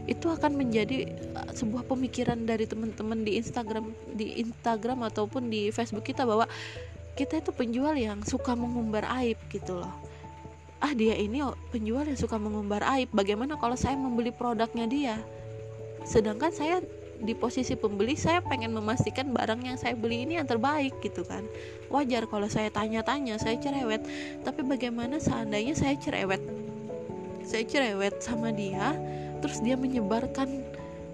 itu 0.05 0.29
akan 0.29 0.53
menjadi 0.53 1.09
uh, 1.33 1.49
sebuah 1.53 1.89
pemikiran 1.89 2.45
dari 2.45 2.69
teman-teman 2.69 3.25
di 3.25 3.41
Instagram 3.41 3.89
di 4.13 4.37
Instagram 4.41 5.05
ataupun 5.09 5.49
di 5.49 5.73
Facebook 5.73 6.05
kita 6.05 6.25
bahwa 6.25 6.45
kita 7.17 7.41
itu 7.41 7.51
penjual 7.55 7.95
yang 7.97 8.21
suka 8.21 8.53
mengumbar 8.53 9.07
aib 9.23 9.39
gitu 9.49 9.81
loh. 9.81 9.93
Ah 10.83 10.93
dia 10.93 11.17
ini 11.17 11.41
penjual 11.73 12.05
yang 12.05 12.19
suka 12.19 12.37
mengumbar 12.37 12.83
aib. 12.99 13.09
Bagaimana 13.15 13.57
kalau 13.57 13.73
saya 13.73 13.97
membeli 13.97 14.29
produknya 14.29 14.85
dia? 14.85 15.15
Sedangkan 16.05 16.53
saya 16.53 16.83
di 17.15 17.31
posisi 17.31 17.79
pembeli 17.79 18.19
saya 18.19 18.43
pengen 18.43 18.75
memastikan 18.75 19.31
barang 19.31 19.63
yang 19.63 19.79
saya 19.79 19.95
beli 19.95 20.27
ini 20.27 20.35
yang 20.37 20.45
terbaik 20.45 20.93
gitu 20.99 21.23
kan. 21.23 21.47
Wajar 21.87 22.27
kalau 22.27 22.51
saya 22.51 22.67
tanya-tanya 22.69 23.39
saya 23.39 23.55
cerewet. 23.57 24.03
Tapi 24.43 24.61
bagaimana 24.67 25.17
seandainya 25.17 25.73
saya 25.73 25.95
cerewet? 25.95 26.43
Saya 27.47 27.63
cerewet 27.63 28.19
sama 28.19 28.51
dia 28.51 28.93
terus 29.45 29.61
dia 29.61 29.77
menyebarkan 29.77 30.65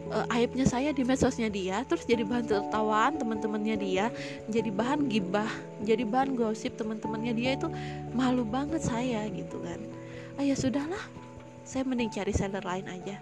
uh, 0.07 0.23
aibnya 0.31 0.63
saya 0.63 0.95
di 0.95 1.03
medsosnya 1.03 1.51
dia 1.51 1.83
terus 1.83 2.07
jadi 2.07 2.23
bahan 2.23 2.47
tertawaan 2.47 3.19
teman-temannya 3.19 3.75
dia 3.75 4.05
jadi 4.47 4.71
bahan 4.71 5.11
gibah 5.11 5.51
jadi 5.83 6.07
bahan 6.07 6.39
gosip 6.39 6.79
teman-temannya 6.79 7.35
dia 7.35 7.59
itu 7.59 7.67
malu 8.15 8.47
banget 8.47 8.79
saya 8.79 9.27
gitu 9.35 9.59
kan. 9.59 9.83
Ah 10.39 10.47
ya 10.47 10.55
sudahlah 10.55 11.03
saya 11.67 11.83
mending 11.83 12.07
cari 12.07 12.31
seller 12.31 12.63
lain 12.63 12.87
aja. 12.87 13.19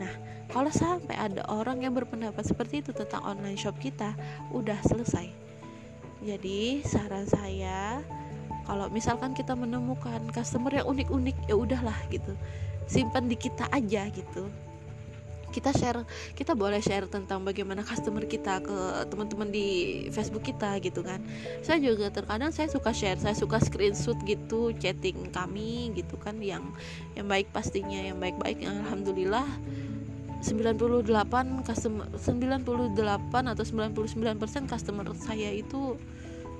Nah 0.00 0.12
kalau 0.48 0.72
sampai 0.72 1.20
ada 1.20 1.44
orang 1.52 1.84
yang 1.84 1.92
berpendapat 1.92 2.48
seperti 2.48 2.80
itu 2.80 2.96
tentang 2.96 3.20
online 3.28 3.60
shop 3.60 3.76
kita 3.76 4.16
udah 4.56 4.80
selesai. 4.88 5.28
Jadi 6.24 6.80
saran 6.88 7.28
saya 7.28 8.00
kalau 8.64 8.88
misalkan 8.88 9.36
kita 9.36 9.52
menemukan 9.52 10.32
customer 10.32 10.72
yang 10.72 10.88
unik-unik 10.88 11.36
ya 11.44 11.54
udahlah 11.54 11.96
gitu 12.08 12.32
simpan 12.86 13.26
di 13.26 13.36
kita 13.38 13.66
aja 13.70 14.08
gitu. 14.10 14.48
Kita 15.46 15.72
share 15.72 16.04
kita 16.36 16.52
boleh 16.52 16.82
share 16.84 17.08
tentang 17.08 17.40
bagaimana 17.40 17.80
customer 17.80 18.28
kita 18.28 18.60
ke 18.60 18.76
teman-teman 19.08 19.48
di 19.48 19.66
Facebook 20.12 20.44
kita 20.44 20.76
gitu 20.82 21.00
kan. 21.00 21.22
Saya 21.64 21.80
juga 21.80 22.10
terkadang 22.12 22.52
saya 22.52 22.68
suka 22.68 22.90
share 22.92 23.16
saya 23.16 23.32
suka 23.32 23.62
screenshot 23.62 24.18
gitu 24.26 24.74
chatting 24.76 25.32
kami 25.32 25.94
gitu 25.96 26.18
kan 26.20 26.36
yang 26.42 26.74
yang 27.16 27.24
baik 27.30 27.48
pastinya 27.54 27.98
yang 27.98 28.20
baik-baik. 28.20 28.66
Alhamdulillah 28.68 29.48
98 30.44 31.64
customer 31.64 32.06
98 32.14 32.94
atau 33.32 33.64
99% 33.64 34.68
customer 34.68 35.06
saya 35.16 35.50
itu 35.50 35.96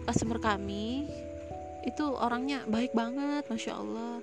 customer 0.09 0.39
kami 0.41 1.07
itu 1.87 2.03
orangnya 2.03 2.67
baik 2.67 2.91
banget 2.97 3.47
masya 3.47 3.79
Allah 3.79 4.19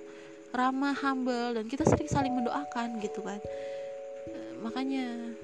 ramah 0.54 0.94
humble 0.94 1.58
dan 1.58 1.66
kita 1.66 1.82
sering 1.82 2.06
saling 2.06 2.32
mendoakan 2.32 3.02
gitu 3.02 3.20
kan. 3.26 3.42
Makanya 4.62 5.34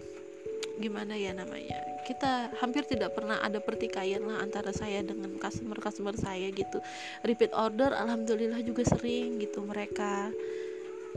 gimana 0.80 1.12
ya 1.12 1.36
namanya 1.36 1.90
kita 2.08 2.50
hampir 2.58 2.82
tidak 2.88 3.12
pernah 3.12 3.36
ada 3.38 3.60
pertikaian 3.60 4.24
lah 4.24 4.40
antara 4.40 4.72
saya 4.72 5.04
dengan 5.04 5.36
customer 5.38 5.78
customer 5.78 6.16
saya 6.18 6.50
gitu. 6.50 6.82
Repeat 7.22 7.54
order 7.54 7.94
alhamdulillah 7.94 8.64
juga 8.66 8.82
sering 8.82 9.38
gitu 9.38 9.62
mereka 9.62 10.32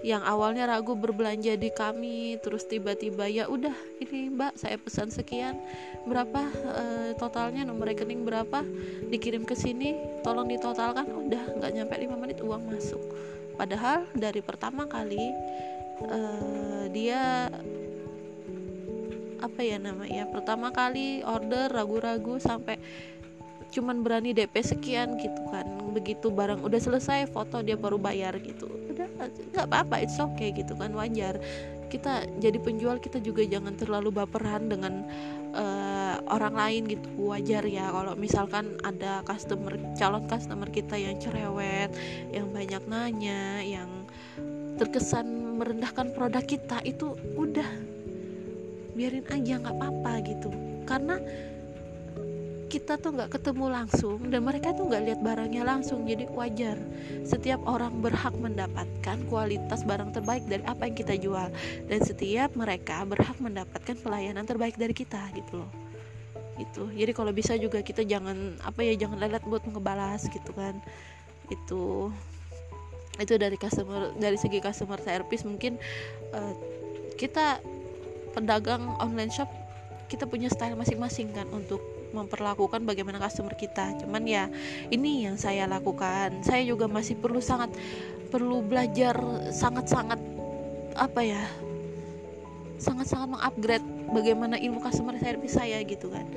yang 0.01 0.25
awalnya 0.25 0.65
ragu 0.65 0.97
berbelanja 0.97 1.53
di 1.53 1.69
kami 1.69 2.35
terus 2.41 2.65
tiba-tiba 2.65 3.29
ya 3.29 3.45
udah 3.45 3.73
ini 4.01 4.33
mbak 4.33 4.57
saya 4.57 4.75
pesan 4.81 5.13
sekian 5.13 5.61
berapa 6.09 6.49
e, 6.51 6.85
totalnya 7.21 7.61
nomor 7.61 7.93
rekening 7.93 8.25
berapa 8.25 8.65
dikirim 9.13 9.45
ke 9.45 9.57
sini 9.57 9.97
tolong 10.21 10.45
ditotalkan. 10.45 11.09
Udah 11.09 11.41
nggak 11.57 11.71
nyampe 11.73 11.95
5 11.97 12.21
menit 12.21 12.37
uang 12.41 12.69
masuk 12.69 13.01
padahal 13.55 14.05
dari 14.17 14.41
pertama 14.41 14.85
kali 14.89 15.33
e, 16.03 16.19
dia 16.93 17.49
apa 19.43 19.59
ya 19.59 19.75
namanya 19.75 20.23
pertama 20.31 20.71
kali 20.71 21.19
order 21.27 21.67
ragu-ragu 21.67 22.39
sampai 22.39 22.79
cuman 23.73 24.05
berani 24.05 24.37
DP 24.37 24.53
sekian 24.61 25.17
gitu 25.17 25.41
kan. 25.49 25.65
Begitu 25.91 26.29
barang 26.29 26.61
udah 26.61 26.77
selesai 26.77 27.25
foto 27.33 27.65
dia 27.65 27.73
baru 27.73 27.97
bayar 27.97 28.37
gitu. 28.39 28.69
Udah 28.93 29.09
nggak 29.51 29.65
apa-apa 29.67 30.05
it's 30.05 30.21
okay 30.21 30.53
gitu 30.53 30.77
kan 30.77 30.93
wajar. 30.93 31.41
Kita 31.89 32.25
jadi 32.37 32.57
penjual 32.61 33.01
kita 33.01 33.17
juga 33.19 33.41
jangan 33.43 33.73
terlalu 33.73 34.13
baperan 34.13 34.69
dengan 34.69 35.03
uh, 35.57 35.82
orang 36.33 36.57
lain 36.57 36.83
gitu 36.89 37.07
wajar 37.29 37.61
ya 37.69 37.93
kalau 37.93 38.17
misalkan 38.17 38.73
ada 38.81 39.21
customer 39.21 39.77
calon 39.93 40.25
customer 40.25 40.65
kita 40.73 40.97
yang 40.97 41.21
cerewet 41.21 41.93
yang 42.33 42.49
banyak 42.49 42.81
nanya 42.89 43.61
yang 43.61 44.03
terkesan 44.77 45.57
merendahkan 45.61 46.11
produk 46.17 46.41
kita 46.41 46.81
itu 46.81 47.13
udah 47.37 47.93
biarin 48.93 49.25
aja 49.29 49.61
nggak 49.61 49.75
apa-apa 49.77 50.13
gitu. 50.25 50.49
Karena 50.85 51.17
kita 52.69 52.97
tuh 52.97 53.13
nggak 53.13 53.37
ketemu 53.37 53.69
langsung 53.69 54.33
dan 54.33 54.41
mereka 54.41 54.73
tuh 54.73 54.89
nggak 54.89 55.03
lihat 55.05 55.19
barangnya 55.21 55.61
langsung 55.61 56.09
jadi 56.09 56.25
wajar. 56.33 56.77
Setiap 57.21 57.61
orang 57.69 58.01
berhak 58.01 58.33
mendapatkan 58.33 59.17
kualitas 59.29 59.85
barang 59.85 60.17
terbaik 60.17 60.45
dari 60.49 60.65
apa 60.65 60.89
yang 60.89 60.97
kita 60.97 61.15
jual 61.21 61.49
dan 61.85 61.99
setiap 62.01 62.49
mereka 62.57 63.05
berhak 63.05 63.37
mendapatkan 63.37 63.97
pelayanan 64.01 64.45
terbaik 64.49 64.73
dari 64.73 64.93
kita 64.97 65.21
gitu 65.37 65.61
loh 65.61 65.82
itu 66.61 66.85
jadi 66.93 67.11
kalau 67.17 67.33
bisa 67.33 67.57
juga 67.57 67.81
kita 67.81 68.05
jangan 68.05 68.61
apa 68.61 68.85
ya 68.85 68.93
jangan 68.93 69.17
lelet 69.17 69.41
buat 69.45 69.65
ngebalas 69.65 70.29
gitu 70.29 70.51
kan. 70.53 70.77
Itu 71.49 72.13
itu 73.21 73.33
dari 73.37 73.57
customer 73.57 74.13
dari 74.17 74.37
segi 74.37 74.57
customer 74.57 74.97
service 75.01 75.45
mungkin 75.45 75.77
uh, 76.33 76.53
kita 77.17 77.61
pedagang 78.33 78.97
online 78.97 79.29
shop 79.29 79.45
kita 80.09 80.25
punya 80.29 80.49
style 80.49 80.77
masing-masing 80.77 81.33
kan 81.33 81.49
untuk 81.49 81.81
memperlakukan 82.13 82.85
bagaimana 82.85 83.17
customer 83.17 83.57
kita. 83.57 83.97
Cuman 83.97 84.21
ya 84.29 84.45
ini 84.93 85.25
yang 85.25 85.41
saya 85.41 85.65
lakukan. 85.65 86.45
Saya 86.45 86.61
juga 86.61 86.85
masih 86.85 87.17
perlu 87.17 87.41
sangat 87.41 87.73
perlu 88.29 88.61
belajar 88.61 89.17
sangat-sangat 89.49 90.21
apa 90.93 91.21
ya 91.25 91.41
sangat-sangat 92.83 93.39
mengupgrade 93.39 93.87
bagaimana 94.11 94.59
ilmu 94.59 94.83
customer 94.83 95.15
service 95.15 95.55
saya 95.55 95.79
gitu 95.87 96.11
kan. 96.11 96.27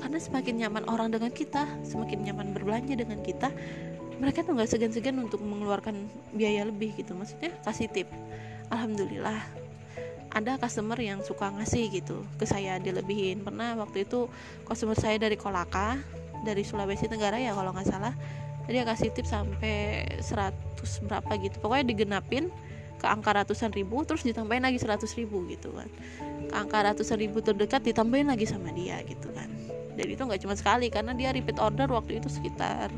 Karena 0.00 0.16
semakin 0.16 0.54
nyaman 0.64 0.84
orang 0.88 1.12
dengan 1.12 1.28
kita 1.28 1.68
semakin 1.84 2.24
nyaman 2.24 2.56
berbelanja 2.56 2.96
dengan 2.96 3.20
kita 3.20 3.52
mereka 4.16 4.40
tuh 4.40 4.56
nggak 4.56 4.70
segan-segan 4.72 5.20
untuk 5.20 5.44
mengeluarkan 5.44 6.08
biaya 6.32 6.64
lebih 6.64 6.96
gitu. 6.96 7.12
Maksudnya 7.12 7.52
kasih 7.68 7.92
tip 7.92 8.08
alhamdulillah 8.72 9.66
ada 10.32 10.60
customer 10.60 11.00
yang 11.00 11.24
suka 11.24 11.48
ngasih 11.48 11.88
gitu 11.92 12.24
ke 12.40 12.44
saya 12.48 12.80
dilebihin. 12.80 13.44
Pernah 13.44 13.76
waktu 13.76 14.08
itu 14.08 14.28
customer 14.64 14.96
saya 14.96 15.20
dari 15.20 15.36
Kolaka 15.36 16.00
dari 16.44 16.64
Sulawesi 16.64 17.08
Tenggara 17.08 17.40
ya 17.40 17.56
kalau 17.56 17.72
nggak 17.72 17.88
salah 17.88 18.12
dia 18.66 18.82
kasih 18.82 19.14
tip 19.14 19.24
sampai 19.24 20.04
100 20.20 21.06
berapa 21.06 21.32
gitu. 21.38 21.56
Pokoknya 21.62 21.86
digenapin 21.86 22.50
ke 23.06 23.08
angka 23.14 23.30
ratusan 23.38 23.70
ribu 23.70 24.02
terus 24.02 24.26
ditambahin 24.26 24.66
lagi 24.66 24.82
100 24.82 25.06
ribu 25.14 25.46
gitu 25.46 25.70
kan. 25.70 25.86
Ke 26.50 26.54
angka 26.58 26.90
ratusan 26.90 27.22
ribu 27.22 27.38
terdekat 27.38 27.86
ditambahin 27.86 28.26
lagi 28.26 28.50
sama 28.50 28.74
dia 28.74 28.98
gitu 29.06 29.30
kan. 29.30 29.46
Dan 29.94 30.06
itu 30.10 30.18
nggak 30.26 30.42
cuma 30.42 30.58
sekali 30.58 30.90
karena 30.90 31.14
dia 31.14 31.30
repeat 31.30 31.62
order 31.62 31.86
waktu 31.86 32.18
itu 32.18 32.26
sekitar 32.26 32.90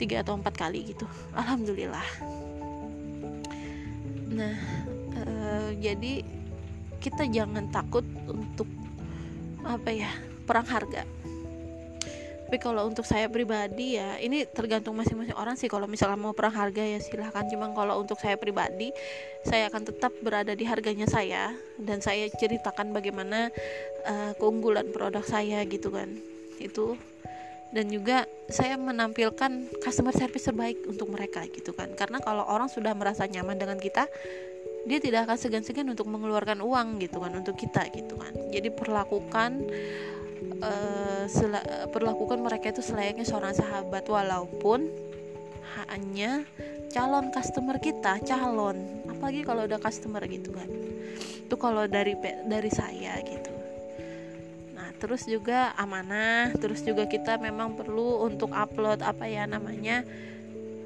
tiga 0.00 0.24
atau 0.24 0.40
empat 0.40 0.56
kali 0.56 0.96
gitu. 0.96 1.04
Alhamdulillah. 1.36 2.08
Nah 4.32 4.56
uh, 5.20 5.70
jadi 5.76 6.24
kita 7.04 7.28
jangan 7.28 7.68
takut 7.68 8.08
untuk 8.24 8.68
apa 9.60 9.92
ya 9.92 10.08
perang 10.48 10.64
harga 10.64 11.04
tapi 12.50 12.66
kalau 12.66 12.82
untuk 12.90 13.06
saya 13.06 13.30
pribadi 13.30 13.94
ya 13.94 14.18
ini 14.18 14.42
tergantung 14.42 14.98
masing-masing 14.98 15.38
orang 15.38 15.54
sih. 15.54 15.70
Kalau 15.70 15.86
misalnya 15.86 16.18
mau 16.18 16.34
perang 16.34 16.50
harga 16.50 16.82
ya 16.82 16.98
silahkan. 16.98 17.46
Cuma 17.46 17.70
kalau 17.70 18.02
untuk 18.02 18.18
saya 18.18 18.34
pribadi 18.34 18.90
saya 19.46 19.70
akan 19.70 19.86
tetap 19.86 20.10
berada 20.18 20.50
di 20.58 20.66
harganya 20.66 21.06
saya. 21.06 21.54
Dan 21.78 22.02
saya 22.02 22.26
ceritakan 22.26 22.90
bagaimana 22.90 23.54
uh, 24.02 24.34
keunggulan 24.34 24.90
produk 24.90 25.22
saya 25.22 25.62
gitu 25.62 25.94
kan. 25.94 26.10
Itu. 26.58 26.98
Dan 27.70 27.86
juga 27.86 28.26
saya 28.50 28.74
menampilkan 28.74 29.70
customer 29.78 30.10
service 30.10 30.50
terbaik 30.50 30.82
untuk 30.90 31.06
mereka 31.06 31.46
gitu 31.54 31.70
kan. 31.70 31.94
Karena 31.94 32.18
kalau 32.18 32.42
orang 32.50 32.66
sudah 32.66 32.98
merasa 32.98 33.30
nyaman 33.30 33.62
dengan 33.62 33.78
kita 33.78 34.10
dia 34.90 34.98
tidak 34.98 35.30
akan 35.30 35.38
segan-segan 35.38 35.86
untuk 35.86 36.10
mengeluarkan 36.10 36.66
uang 36.66 36.98
gitu 36.98 37.22
kan 37.22 37.30
untuk 37.30 37.54
kita 37.54 37.86
gitu 37.94 38.18
kan. 38.18 38.34
Jadi 38.50 38.74
perlakukan 38.74 39.70
uh, 40.60 41.88
perlakukan 41.90 42.38
mereka 42.40 42.72
itu 42.72 42.82
selayaknya 42.84 43.24
seorang 43.24 43.56
sahabat 43.56 44.04
walaupun 44.08 44.88
hanya 45.88 46.44
calon 46.90 47.30
customer 47.30 47.78
kita 47.78 48.18
calon. 48.26 48.76
Apalagi 49.06 49.46
kalau 49.46 49.64
udah 49.66 49.80
customer 49.80 50.22
gitu 50.26 50.50
kan. 50.52 50.68
Itu 51.46 51.54
kalau 51.58 51.86
dari 51.86 52.14
dari 52.46 52.70
saya 52.70 53.18
gitu. 53.22 53.52
Nah 54.74 54.90
terus 54.98 55.26
juga 55.26 55.74
amanah 55.78 56.54
terus 56.58 56.82
juga 56.82 57.06
kita 57.06 57.38
memang 57.38 57.78
perlu 57.78 58.26
untuk 58.26 58.50
upload 58.54 59.02
apa 59.02 59.26
ya 59.26 59.46
namanya 59.46 60.02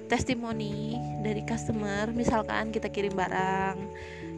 testimoni 0.09 1.01
dari 1.25 1.41
customer. 1.45 2.13
Misalkan 2.13 2.69
kita 2.71 2.93
kirim 2.93 3.17
barang 3.17 3.77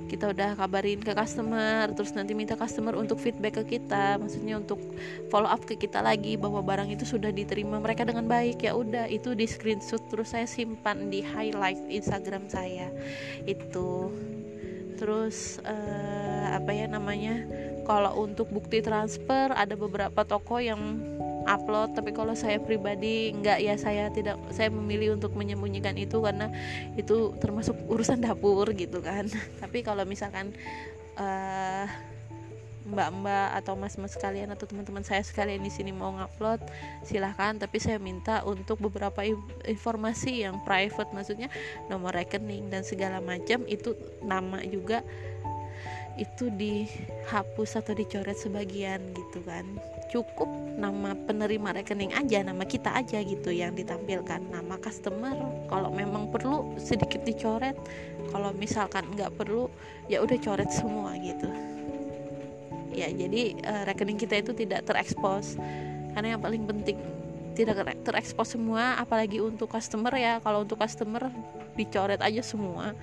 kita 0.06 0.30
udah 0.30 0.54
kabarin 0.54 1.02
ke 1.02 1.12
customer 1.12 1.90
terus 1.92 2.14
nanti 2.14 2.32
minta 2.32 2.54
customer 2.54 2.94
untuk 2.94 3.18
feedback 3.18 3.60
ke 3.62 3.78
kita 3.78 4.16
maksudnya 4.16 4.58
untuk 4.62 4.78
follow 5.28 5.50
up 5.50 5.62
ke 5.66 5.74
kita 5.74 6.00
lagi 6.00 6.38
bahwa 6.38 6.62
barang 6.62 6.88
itu 6.94 7.02
sudah 7.02 7.34
diterima 7.34 7.82
mereka 7.82 8.06
dengan 8.06 8.24
baik. 8.30 8.62
Ya 8.62 8.72
udah 8.72 9.10
itu 9.10 9.34
di 9.34 9.44
screenshot 9.44 10.02
terus 10.08 10.32
saya 10.32 10.46
simpan 10.46 11.10
di 11.10 11.20
highlight 11.22 11.78
Instagram 11.90 12.46
saya. 12.46 12.90
Itu. 13.44 14.14
Terus 14.96 15.60
uh, 15.60 16.56
apa 16.56 16.72
ya 16.72 16.88
namanya 16.88 17.44
kalau 17.84 18.24
untuk 18.24 18.48
bukti 18.48 18.80
transfer 18.80 19.52
ada 19.52 19.76
beberapa 19.76 20.24
toko 20.24 20.56
yang 20.56 20.98
upload 21.46 21.94
tapi 21.94 22.10
kalau 22.10 22.34
saya 22.34 22.58
pribadi 22.58 23.32
enggak 23.32 23.62
ya 23.62 23.74
saya 23.78 24.10
tidak 24.10 24.36
saya 24.50 24.68
memilih 24.68 25.14
untuk 25.16 25.32
menyembunyikan 25.38 25.94
itu 25.96 26.18
karena 26.20 26.50
itu 26.98 27.32
termasuk 27.38 27.78
urusan 27.86 28.20
dapur 28.20 28.66
gitu 28.74 29.00
kan. 29.00 29.30
Tapi 29.62 29.80
kalau 29.86 30.02
misalkan 30.04 30.52
uh, 31.16 31.86
mbak-mbak 32.86 33.50
atau 33.58 33.74
mas-mas 33.74 34.14
sekalian 34.14 34.46
atau 34.54 34.62
teman-teman 34.62 35.02
saya 35.02 35.18
sekalian 35.18 35.58
di 35.58 35.72
sini 35.74 35.90
mau 35.90 36.14
ngupload 36.14 36.62
silahkan. 37.02 37.58
Tapi 37.58 37.82
saya 37.82 37.98
minta 37.98 38.46
untuk 38.46 38.78
beberapa 38.78 39.26
informasi 39.66 40.46
yang 40.46 40.62
private 40.62 41.10
maksudnya 41.10 41.50
nomor 41.90 42.14
rekening 42.14 42.70
dan 42.70 42.86
segala 42.86 43.18
macam 43.18 43.66
itu 43.66 43.98
nama 44.22 44.62
juga 44.62 45.02
itu 46.16 46.48
dihapus 46.48 47.80
atau 47.80 47.92
dicoret 47.92 48.36
sebagian 48.36 49.00
gitu 49.12 49.44
kan. 49.44 49.64
Cukup 50.08 50.48
nama 50.76 51.12
penerima 51.12 51.76
rekening 51.76 52.16
aja 52.16 52.40
nama 52.40 52.64
kita 52.64 52.88
aja 52.92 53.20
gitu 53.20 53.52
yang 53.52 53.76
ditampilkan. 53.76 54.40
Nama 54.48 54.74
customer 54.80 55.36
kalau 55.68 55.92
memang 55.92 56.32
perlu 56.32 56.76
sedikit 56.80 57.20
dicoret. 57.28 57.76
Kalau 58.32 58.50
misalkan 58.56 59.12
nggak 59.12 59.36
perlu 59.36 59.68
ya 60.08 60.24
udah 60.24 60.40
coret 60.40 60.72
semua 60.72 61.12
gitu. 61.20 61.48
Ya 62.96 63.12
jadi 63.12 63.60
uh, 63.68 63.82
rekening 63.84 64.16
kita 64.16 64.40
itu 64.40 64.56
tidak 64.56 64.88
terekspos. 64.88 65.60
Karena 66.16 66.36
yang 66.36 66.42
paling 66.42 66.64
penting 66.64 66.96
tidak 67.52 67.84
terekspos 68.04 68.56
semua 68.56 68.96
apalagi 68.96 69.40
untuk 69.44 69.68
customer 69.68 70.12
ya. 70.16 70.40
Kalau 70.40 70.64
untuk 70.64 70.80
customer 70.80 71.28
dicoret 71.76 72.24
aja 72.24 72.40
semua 72.40 72.96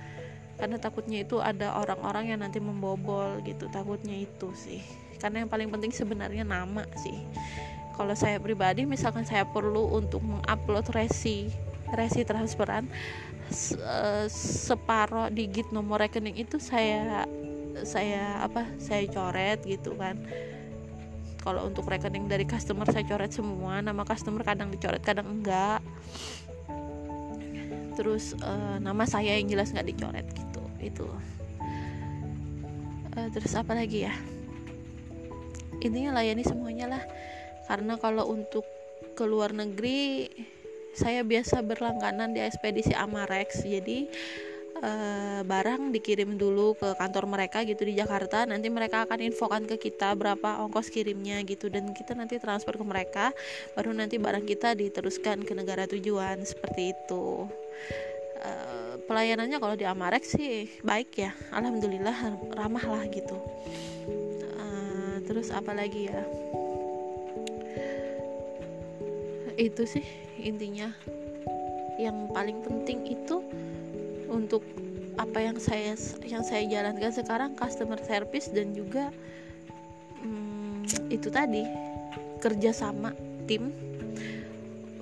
karena 0.54 0.78
takutnya 0.78 1.26
itu 1.26 1.42
ada 1.42 1.74
orang-orang 1.74 2.30
yang 2.30 2.40
nanti 2.42 2.62
membobol 2.62 3.42
gitu 3.42 3.66
takutnya 3.70 4.14
itu 4.14 4.54
sih. 4.54 4.80
Karena 5.18 5.42
yang 5.42 5.50
paling 5.50 5.70
penting 5.72 5.90
sebenarnya 5.90 6.46
nama 6.46 6.86
sih. 7.00 7.16
Kalau 7.94 8.14
saya 8.14 8.42
pribadi 8.42 8.86
misalkan 8.86 9.22
saya 9.22 9.46
perlu 9.46 9.94
untuk 9.94 10.22
mengupload 10.22 10.90
resi 10.94 11.50
resi 11.94 12.26
transferan 12.26 12.90
eh, 13.78 14.26
separoh 14.34 15.30
digit 15.30 15.70
nomor 15.70 16.02
rekening 16.02 16.34
itu 16.42 16.58
saya 16.58 17.22
saya 17.86 18.42
apa 18.42 18.66
saya 18.78 19.06
coret 19.10 19.62
gitu 19.66 19.94
kan. 19.98 20.18
Kalau 21.42 21.68
untuk 21.68 21.84
rekening 21.84 22.24
dari 22.30 22.48
customer 22.48 22.88
saya 22.88 23.04
coret 23.04 23.34
semua. 23.34 23.82
Nama 23.84 24.02
customer 24.06 24.42
kadang 24.46 24.72
dicoret 24.72 25.02
kadang 25.02 25.28
enggak 25.28 25.82
terus 27.94 28.34
uh, 28.42 28.76
nama 28.82 29.06
saya 29.06 29.38
yang 29.38 29.48
jelas 29.50 29.70
nggak 29.70 29.88
dicoret 29.88 30.26
gitu. 30.34 30.62
Itu. 30.82 31.06
Uh, 33.14 33.28
terus 33.30 33.54
apa 33.54 33.74
lagi 33.74 34.06
ya? 34.06 34.14
Intinya 35.80 36.18
layani 36.20 36.44
semuanya 36.44 36.86
lah. 36.98 37.02
Karena 37.64 37.96
kalau 37.96 38.28
untuk 38.28 38.66
ke 39.14 39.24
luar 39.24 39.54
negeri 39.54 40.28
saya 40.94 41.26
biasa 41.26 41.62
berlangganan 41.66 42.34
di 42.34 42.40
ekspedisi 42.42 42.94
Amarex. 42.94 43.66
Jadi 43.66 44.10
uh, 44.80 45.40
barang 45.46 45.94
dikirim 45.94 46.34
dulu 46.34 46.74
ke 46.74 46.96
kantor 46.98 47.30
mereka 47.30 47.62
gitu 47.62 47.86
di 47.86 47.94
Jakarta. 47.94 48.48
Nanti 48.48 48.72
mereka 48.72 49.06
akan 49.06 49.18
infokan 49.22 49.68
ke 49.68 49.78
kita 49.78 50.16
berapa 50.18 50.64
ongkos 50.66 50.90
kirimnya 50.90 51.42
gitu. 51.46 51.70
Dan 51.70 51.94
kita 51.94 52.16
nanti 52.16 52.40
transfer 52.42 52.74
ke 52.74 52.84
mereka 52.86 53.30
baru 53.78 53.94
nanti 53.94 54.18
barang 54.18 54.46
kita 54.48 54.74
diteruskan 54.74 55.46
ke 55.46 55.52
negara 55.54 55.86
tujuan. 55.86 56.42
Seperti 56.42 56.96
itu. 56.96 57.46
Uh, 58.44 59.00
pelayanannya 59.08 59.56
kalau 59.56 59.72
di 59.72 59.88
Amarex 59.88 60.36
sih 60.36 60.68
baik 60.84 61.16
ya. 61.16 61.30
Alhamdulillah 61.54 62.36
ramah 62.52 62.84
lah 62.84 63.04
gitu. 63.08 63.36
Uh, 64.58 65.16
terus 65.24 65.48
apa 65.54 65.72
lagi 65.72 66.10
ya? 66.12 66.22
Itu 69.54 69.86
sih 69.86 70.04
intinya. 70.42 70.90
Yang 71.94 72.16
paling 72.34 72.58
penting 72.66 73.06
itu 73.06 73.38
untuk 74.28 74.64
apa 75.14 75.38
yang 75.38 75.56
saya 75.62 75.94
yang 76.26 76.42
saya 76.42 76.66
jalankan 76.66 77.14
sekarang 77.14 77.54
customer 77.54 77.98
service 78.02 78.50
dan 78.50 78.74
juga 78.74 79.14
hmm, 80.22 80.86
itu 81.10 81.30
tadi 81.30 81.62
kerjasama 82.42 83.14
tim 83.46 83.70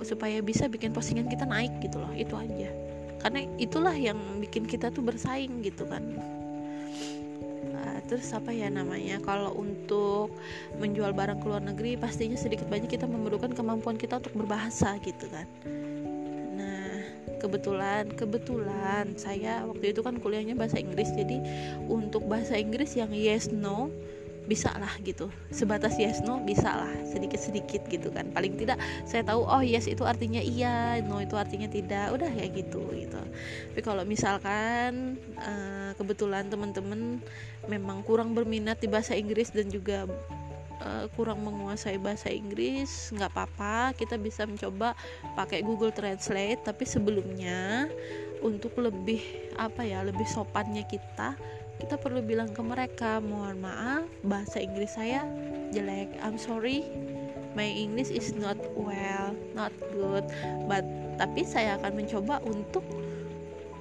supaya 0.03 0.43
bisa 0.43 0.67
bikin 0.67 0.91
postingan 0.91 1.31
kita 1.31 1.47
naik 1.47 1.71
gitu 1.79 1.97
loh 1.97 2.11
itu 2.13 2.35
aja. 2.35 2.69
Karena 3.23 3.47
itulah 3.55 3.95
yang 3.95 4.19
bikin 4.43 4.67
kita 4.67 4.91
tuh 4.91 4.99
bersaing 4.99 5.63
gitu 5.63 5.87
kan. 5.87 6.03
Nah, 7.71 8.03
terus 8.11 8.35
apa 8.35 8.51
ya 8.51 8.67
namanya 8.67 9.23
kalau 9.23 9.55
untuk 9.55 10.35
menjual 10.75 11.15
barang 11.15 11.39
ke 11.39 11.45
luar 11.47 11.63
negeri 11.63 11.95
pastinya 11.95 12.35
sedikit 12.35 12.67
banyak 12.67 12.91
kita 12.91 13.07
memerlukan 13.07 13.55
kemampuan 13.55 13.95
kita 13.95 14.19
untuk 14.19 14.35
berbahasa 14.43 14.99
gitu 14.99 15.31
kan 15.31 15.47
kebetulan 17.43 18.07
kebetulan. 18.15 19.11
Saya 19.19 19.67
waktu 19.67 19.91
itu 19.91 19.99
kan 19.99 20.15
kuliahnya 20.23 20.55
bahasa 20.55 20.79
Inggris 20.79 21.11
jadi 21.11 21.43
untuk 21.91 22.23
bahasa 22.31 22.55
Inggris 22.55 22.95
yang 22.95 23.11
yes 23.11 23.51
no 23.51 23.91
bisa 24.43 24.71
lah 24.75 24.91
gitu. 25.03 25.31
Sebatas 25.51 25.95
yes 25.99 26.23
no 26.23 26.39
bisa 26.43 26.71
lah. 26.71 26.91
Sedikit 27.07 27.39
sedikit 27.39 27.83
gitu 27.91 28.11
kan. 28.11 28.31
Paling 28.31 28.55
tidak 28.55 28.79
saya 29.03 29.27
tahu 29.27 29.43
oh 29.43 29.63
yes 29.63 29.87
itu 29.91 30.07
artinya 30.07 30.39
iya 30.39 31.03
no 31.03 31.19
itu 31.19 31.35
artinya 31.35 31.67
tidak. 31.67 32.15
Udah 32.15 32.31
ya 32.31 32.47
gitu 32.47 32.87
gitu. 32.95 33.19
Tapi 33.71 33.81
kalau 33.83 34.07
misalkan 34.07 35.19
uh, 35.39 35.91
kebetulan 35.99 36.47
teman-teman 36.47 37.19
memang 37.67 38.03
kurang 38.03 38.35
berminat 38.35 38.79
di 38.79 38.87
bahasa 38.91 39.15
Inggris 39.15 39.51
dan 39.51 39.71
juga 39.71 40.07
uh, 40.83 41.05
kurang 41.15 41.41
menguasai 41.47 41.97
bahasa 41.97 42.29
Inggris 42.29 43.09
nggak 43.15 43.31
apa-apa. 43.31 43.95
Kita 43.95 44.19
bisa 44.19 44.43
mencoba 44.43 44.93
pakai 45.33 45.63
Google 45.63 45.95
Translate 45.95 46.61
tapi 46.61 46.83
sebelumnya 46.83 47.87
untuk 48.43 48.75
lebih 48.77 49.23
apa 49.55 49.87
ya 49.87 50.03
lebih 50.03 50.27
sopannya 50.27 50.83
kita 50.83 51.39
kita 51.79 51.95
perlu 51.97 52.21
bilang 52.21 52.51
ke 52.51 52.61
mereka 52.61 53.17
mohon 53.23 53.63
maaf 53.63 54.05
bahasa 54.23 54.61
Inggris 54.61 54.93
saya 54.93 55.25
jelek. 55.73 56.15
I'm 56.21 56.37
sorry 56.37 56.85
my 57.57 57.65
English 57.65 58.13
is 58.13 58.35
not 58.37 58.59
well 58.77 59.33
not 59.57 59.73
good. 59.95 60.27
But 60.69 60.85
tapi 61.17 61.45
saya 61.45 61.77
akan 61.81 62.05
mencoba 62.05 62.39
untuk 62.45 62.85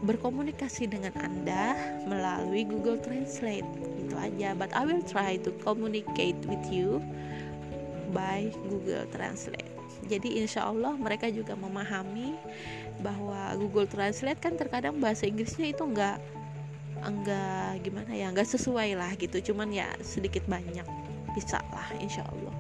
berkomunikasi 0.03 0.91
dengan 0.91 1.15
Anda 1.23 1.79
melalui 2.11 2.67
Google 2.67 2.99
Translate. 2.99 3.67
Itu 4.03 4.15
aja 4.19 4.53
but 4.59 4.75
I 4.75 4.83
will 4.83 5.03
try 5.07 5.38
to 5.47 5.55
communicate 5.62 6.38
with 6.51 6.62
you 6.69 6.99
by 8.11 8.51
Google 8.67 9.07
Translate. 9.15 9.71
Jadi 10.11 10.43
insya 10.43 10.67
Allah 10.67 10.99
mereka 10.99 11.31
juga 11.31 11.55
memahami 11.55 12.35
bahwa 13.01 13.55
Google 13.55 13.87
Translate 13.87 14.43
kan 14.43 14.59
terkadang 14.59 14.99
bahasa 14.99 15.31
Inggrisnya 15.31 15.71
itu 15.71 15.87
enggak 15.87 16.19
enggak 17.03 17.83
gimana 17.87 18.11
ya 18.11 18.27
enggak 18.29 18.51
sesuai 18.51 18.99
lah 18.99 19.15
gitu. 19.15 19.55
Cuman 19.55 19.71
ya 19.71 19.87
sedikit 20.03 20.43
banyak 20.51 20.85
bisa 21.38 21.62
lah 21.71 21.88
insya 22.03 22.27
Allah. 22.27 22.55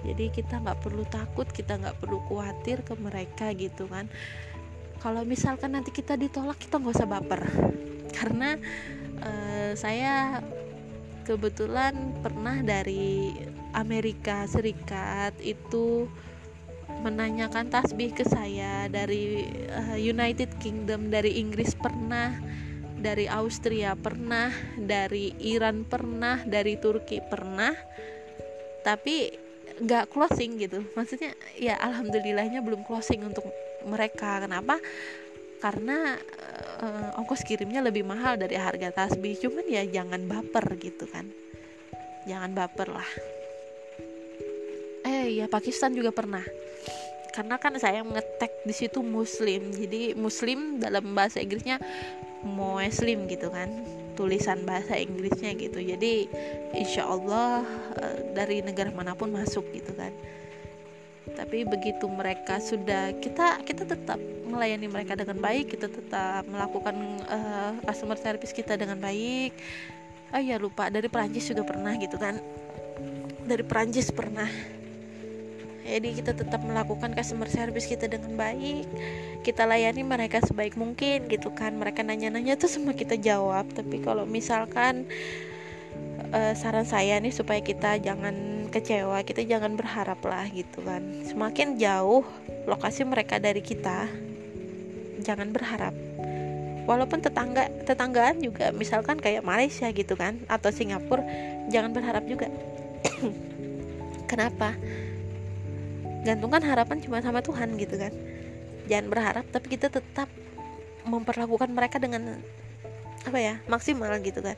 Jadi 0.00 0.32
kita 0.32 0.64
nggak 0.64 0.80
perlu 0.80 1.04
takut 1.12 1.44
kita 1.50 1.76
nggak 1.76 1.98
perlu 2.00 2.22
khawatir 2.30 2.80
ke 2.80 2.96
mereka 2.96 3.52
gitu 3.52 3.84
kan 3.84 4.08
kalau 5.00 5.24
misalkan 5.24 5.72
nanti 5.72 5.90
kita 5.90 6.14
ditolak 6.14 6.60
kita 6.60 6.76
nggak 6.76 6.96
usah 6.96 7.08
baper. 7.08 7.42
Karena 8.12 8.56
uh, 9.24 9.72
saya 9.72 10.44
kebetulan 11.24 12.20
pernah 12.20 12.60
dari 12.60 13.32
Amerika 13.72 14.44
Serikat 14.44 15.32
itu 15.40 16.04
menanyakan 17.00 17.72
tasbih 17.72 18.12
ke 18.12 18.28
saya 18.28 18.90
dari 18.92 19.48
uh, 19.72 19.96
United 19.96 20.60
Kingdom 20.60 21.08
dari 21.08 21.40
Inggris 21.40 21.72
pernah 21.72 22.36
dari 23.00 23.24
Austria 23.24 23.96
pernah 23.96 24.52
dari 24.76 25.32
Iran 25.40 25.88
pernah 25.88 26.44
dari 26.44 26.76
Turki 26.76 27.24
pernah. 27.24 27.72
Tapi 28.84 29.32
nggak 29.80 30.12
closing 30.12 30.60
gitu. 30.60 30.84
Maksudnya 30.92 31.32
ya 31.56 31.80
alhamdulillahnya 31.80 32.60
belum 32.60 32.84
closing 32.84 33.24
untuk 33.24 33.48
mereka. 33.86 34.42
Kenapa? 34.42 34.76
Karena 35.60 36.16
uh, 36.80 37.18
ongkos 37.20 37.44
kirimnya 37.44 37.84
lebih 37.84 38.04
mahal 38.04 38.40
dari 38.40 38.56
harga 38.56 39.04
tasbih. 39.04 39.36
Cuman 39.36 39.68
ya 39.68 39.84
jangan 39.84 40.24
baper 40.24 40.64
gitu 40.80 41.04
kan. 41.08 41.28
Jangan 42.24 42.50
baper 42.56 42.88
lah. 42.92 43.10
Eh 45.04 45.40
ya 45.40 45.46
Pakistan 45.48 45.92
juga 45.92 46.12
pernah. 46.12 46.44
Karena 47.30 47.56
kan 47.62 47.76
saya 47.78 48.02
ngetek 48.02 48.64
di 48.64 48.74
situ 48.74 49.04
muslim. 49.04 49.70
Jadi 49.70 50.16
muslim 50.16 50.80
dalam 50.80 51.12
bahasa 51.12 51.40
Inggrisnya 51.40 51.78
muslim 52.44 53.28
gitu 53.28 53.52
kan. 53.52 53.68
Tulisan 54.16 54.64
bahasa 54.64 54.96
Inggrisnya 54.96 55.52
gitu. 55.56 55.80
Jadi 55.80 56.28
insya 56.76 57.04
Allah 57.04 57.64
uh, 58.00 58.18
dari 58.32 58.64
negara 58.64 58.92
mana 58.92 59.12
pun 59.12 59.32
masuk 59.32 59.68
gitu 59.76 59.92
kan 59.96 60.12
tapi 61.36 61.68
begitu 61.68 62.08
mereka 62.08 62.58
sudah 62.58 63.12
kita 63.20 63.60
kita 63.62 63.84
tetap 63.84 64.18
melayani 64.48 64.88
mereka 64.90 65.14
dengan 65.14 65.38
baik 65.38 65.76
kita 65.76 65.86
tetap 65.86 66.42
melakukan 66.48 66.96
uh, 67.28 67.76
customer 67.86 68.18
service 68.18 68.50
kita 68.56 68.74
dengan 68.74 68.98
baik. 68.98 69.54
Oh 70.30 70.38
ya 70.42 70.56
lupa 70.62 70.88
dari 70.88 71.10
Perancis 71.10 71.50
juga 71.50 71.66
pernah 71.66 71.94
gitu 71.98 72.14
kan. 72.18 72.38
Dari 73.46 73.62
Perancis 73.66 74.10
pernah. 74.14 74.46
Jadi 75.90 76.22
kita 76.22 76.36
tetap 76.38 76.62
melakukan 76.62 77.10
customer 77.18 77.50
service 77.50 77.88
kita 77.90 78.06
dengan 78.06 78.38
baik. 78.38 78.86
Kita 79.42 79.66
layani 79.66 80.06
mereka 80.06 80.38
sebaik 80.38 80.78
mungkin 80.78 81.26
gitu 81.26 81.50
kan. 81.50 81.74
Mereka 81.74 82.06
nanya-nanya 82.06 82.54
tuh 82.54 82.70
semua 82.70 82.94
kita 82.94 83.18
jawab. 83.18 83.66
Tapi 83.74 83.98
kalau 83.98 84.22
misalkan 84.22 85.08
uh, 86.30 86.54
saran 86.54 86.86
saya 86.86 87.18
nih 87.18 87.34
supaya 87.34 87.58
kita 87.58 87.98
jangan 87.98 88.59
kecewa 88.70 89.18
kita 89.26 89.42
jangan 89.42 89.74
berharap 89.74 90.22
lah 90.22 90.46
gitu 90.48 90.80
kan. 90.86 91.02
Semakin 91.26 91.76
jauh 91.76 92.22
lokasi 92.64 93.02
mereka 93.02 93.42
dari 93.42 93.60
kita 93.60 94.06
jangan 95.26 95.50
berharap. 95.50 95.92
Walaupun 96.86 97.20
tetangga 97.20 97.68
tetanggaan 97.84 98.40
juga 98.40 98.72
misalkan 98.72 99.18
kayak 99.18 99.44
Malaysia 99.44 99.90
gitu 99.90 100.14
kan 100.14 100.40
atau 100.46 100.70
Singapura 100.70 101.26
jangan 101.68 101.90
berharap 101.90 102.24
juga. 102.24 102.48
Kenapa? 104.30 104.78
Gantungkan 106.22 106.62
harapan 106.62 107.02
cuma 107.02 107.18
sama 107.20 107.42
Tuhan 107.42 107.74
gitu 107.76 107.98
kan. 107.98 108.14
Jangan 108.86 109.06
berharap 109.10 109.44
tapi 109.50 109.76
kita 109.76 109.90
tetap 109.90 110.30
memperlakukan 111.02 111.70
mereka 111.74 111.98
dengan 111.98 112.38
apa 113.26 113.38
ya 113.38 113.58
maksimal 113.66 114.14
gitu 114.22 114.40
kan. 114.40 114.56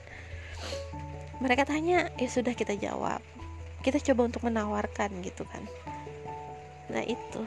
Mereka 1.43 1.67
tanya 1.67 2.07
ya 2.21 2.29
sudah 2.31 2.55
kita 2.55 2.79
jawab 2.79 3.19
kita 3.83 3.99
coba 4.13 4.31
untuk 4.31 4.47
menawarkan 4.47 5.11
gitu 5.21 5.43
kan. 5.47 5.63
Nah 6.89 7.03
itu. 7.05 7.43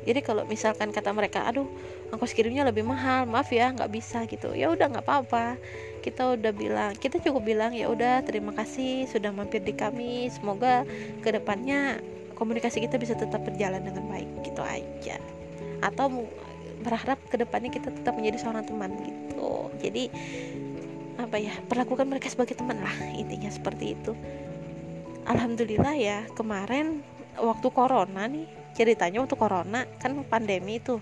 Jadi 0.00 0.20
kalau 0.24 0.48
misalkan 0.48 0.96
kata 0.96 1.12
mereka 1.12 1.44
aduh 1.44 1.68
ongkos 2.08 2.32
kirimnya 2.32 2.64
lebih 2.64 2.88
mahal 2.88 3.28
maaf 3.28 3.52
ya 3.52 3.68
nggak 3.68 3.92
bisa 3.92 4.24
gitu. 4.24 4.56
Ya 4.56 4.72
udah 4.72 4.88
nggak 4.88 5.04
apa-apa. 5.04 5.60
Kita 6.00 6.40
udah 6.40 6.52
bilang 6.56 6.96
kita 6.96 7.20
cukup 7.20 7.44
bilang 7.44 7.76
ya 7.76 7.92
udah 7.92 8.24
terima 8.24 8.56
kasih 8.56 9.04
sudah 9.12 9.28
mampir 9.28 9.60
di 9.60 9.76
kami. 9.76 10.32
Semoga 10.32 10.88
ke 11.20 11.28
depannya 11.36 12.00
komunikasi 12.40 12.80
kita 12.80 12.96
bisa 12.96 13.12
tetap 13.12 13.44
berjalan 13.44 13.84
dengan 13.84 14.08
baik 14.08 14.28
gitu 14.48 14.64
aja. 14.64 15.20
Atau 15.84 16.28
berharap 16.80 17.20
ke 17.28 17.36
depannya 17.36 17.68
kita 17.68 17.92
tetap 17.92 18.16
menjadi 18.16 18.40
seorang 18.40 18.64
teman 18.64 18.96
gitu. 19.04 19.68
Jadi 19.84 20.08
apa 21.20 21.36
ya 21.36 21.52
perlakukan 21.68 22.08
mereka 22.08 22.32
sebagai 22.32 22.56
teman 22.56 22.80
lah 22.80 22.96
intinya 23.12 23.52
seperti 23.52 23.92
itu 23.92 24.16
alhamdulillah 25.26 25.94
ya 25.96 26.18
kemarin 26.36 27.02
waktu 27.36 27.68
corona 27.72 28.28
nih 28.28 28.46
ceritanya 28.76 29.24
waktu 29.24 29.36
corona 29.36 29.84
kan 29.98 30.16
pandemi 30.28 30.78
itu. 30.78 31.00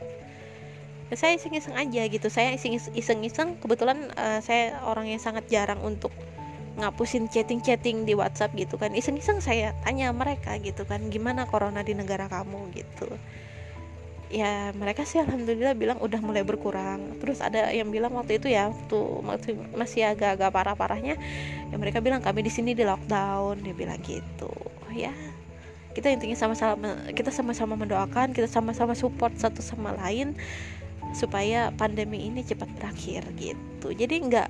Saya 1.08 1.40
iseng-iseng 1.40 1.72
aja 1.72 2.02
gitu 2.04 2.28
saya 2.28 2.52
iseng-iseng 2.92 3.56
kebetulan 3.64 4.12
uh, 4.12 4.44
saya 4.44 4.76
orang 4.84 5.08
yang 5.08 5.20
sangat 5.20 5.48
jarang 5.48 5.80
untuk 5.80 6.12
ngapusin 6.78 7.32
chatting-chatting 7.32 8.04
di 8.04 8.12
WhatsApp 8.12 8.52
gitu 8.54 8.76
kan. 8.76 8.92
Iseng-iseng 8.92 9.40
saya 9.40 9.72
tanya 9.82 10.12
mereka 10.12 10.60
gitu 10.60 10.84
kan 10.84 11.08
gimana 11.08 11.48
corona 11.48 11.80
di 11.80 11.96
negara 11.96 12.28
kamu? 12.28 12.70
gitu 12.76 13.08
ya 14.28 14.76
mereka 14.76 15.08
sih 15.08 15.20
alhamdulillah 15.20 15.72
bilang 15.72 15.98
udah 16.00 16.20
mulai 16.20 16.44
berkurang. 16.44 17.16
Terus 17.20 17.40
ada 17.40 17.72
yang 17.72 17.88
bilang 17.88 18.12
waktu 18.16 18.36
itu 18.36 18.52
ya 18.52 18.68
waktu 18.68 18.98
masih 19.76 20.12
agak-agak 20.12 20.52
parah-parahnya 20.52 21.16
ya 21.68 21.76
mereka 21.76 22.04
bilang 22.04 22.20
kami 22.20 22.44
di 22.44 22.52
sini 22.52 22.76
di 22.76 22.84
lockdown. 22.84 23.60
Dia 23.64 23.74
bilang 23.74 24.00
gitu. 24.04 24.52
Ya 24.92 25.12
kita 25.96 26.12
intinya 26.14 26.36
sama-sama 26.38 26.94
kita 27.10 27.32
sama-sama 27.34 27.74
mendoakan 27.74 28.30
kita 28.30 28.46
sama-sama 28.46 28.94
support 28.94 29.34
satu 29.34 29.64
sama 29.64 29.96
lain 29.98 30.36
supaya 31.16 31.72
pandemi 31.74 32.28
ini 32.28 32.44
cepat 32.44 32.68
berakhir 32.76 33.24
gitu. 33.40 33.96
Jadi 33.96 34.14
nggak 34.28 34.48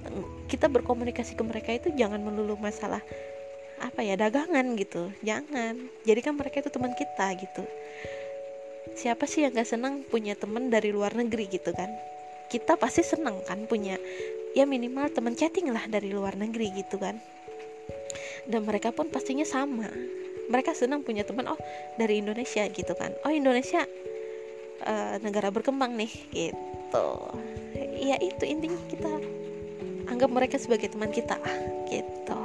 kita 0.51 0.67
berkomunikasi 0.67 1.39
ke 1.39 1.43
mereka 1.47 1.71
itu 1.71 1.95
jangan 1.95 2.19
melulu 2.19 2.59
masalah 2.59 3.01
apa 3.79 4.03
ya 4.03 4.19
dagangan 4.19 4.75
gitu. 4.75 5.15
Jangan. 5.23 5.79
Jadi 6.03 6.21
kan 6.21 6.35
mereka 6.35 6.67
itu 6.67 6.71
teman 6.75 6.93
kita 6.99 7.31
gitu 7.39 7.63
siapa 8.97 9.29
sih 9.29 9.45
yang 9.45 9.53
gak 9.53 9.69
senang 9.69 10.07
punya 10.07 10.39
teman 10.39 10.73
dari 10.73 10.95
luar 10.95 11.13
negeri 11.13 11.51
gitu 11.51 11.75
kan? 11.75 11.91
Kita 12.49 12.81
pasti 12.81 13.05
seneng 13.05 13.45
kan 13.45 13.69
punya 13.69 14.01
ya 14.57 14.65
minimal 14.65 15.13
teman 15.13 15.37
chatting 15.37 15.69
lah 15.69 15.85
dari 15.91 16.09
luar 16.09 16.39
negeri 16.39 16.73
gitu 16.73 16.97
kan. 16.97 17.21
Dan 18.49 18.65
mereka 18.65 18.95
pun 18.95 19.13
pastinya 19.13 19.45
sama. 19.45 19.91
Mereka 20.49 20.73
senang 20.73 21.05
punya 21.05 21.29
teman 21.29 21.45
oh 21.53 21.61
dari 22.01 22.25
Indonesia 22.25 22.65
gitu 22.73 22.97
kan. 22.97 23.13
Oh 23.29 23.33
Indonesia 23.33 23.85
uh, 24.89 25.21
negara 25.21 25.53
berkembang 25.53 25.93
nih 25.93 26.13
gitu. 26.33 27.09
Ya 28.01 28.17
itu 28.17 28.49
intinya 28.49 28.81
kita 28.89 29.13
anggap 30.09 30.31
mereka 30.33 30.57
sebagai 30.57 30.89
teman 30.89 31.13
kita 31.13 31.37
gitu. 31.93 32.41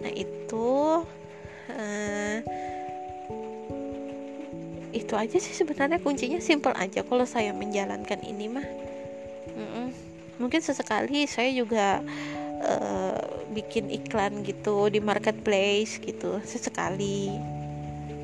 Nah 0.00 0.12
itu 0.16 0.68
uh, 1.68 2.36
itu 4.96 5.12
aja 5.12 5.36
sih 5.36 5.52
sebenarnya 5.52 6.00
kuncinya 6.00 6.40
simple 6.40 6.72
aja. 6.72 7.04
Kalau 7.04 7.28
saya 7.28 7.52
menjalankan 7.52 8.24
ini 8.24 8.48
mah 8.48 8.66
Mm-mm. 9.56 9.88
mungkin 10.40 10.60
sesekali 10.60 11.24
saya 11.28 11.52
juga 11.52 12.00
uh, 12.64 13.20
bikin 13.52 13.92
iklan 13.92 14.44
gitu 14.44 14.88
di 14.88 15.00
marketplace 15.04 16.00
gitu 16.00 16.40
sesekali. 16.44 17.36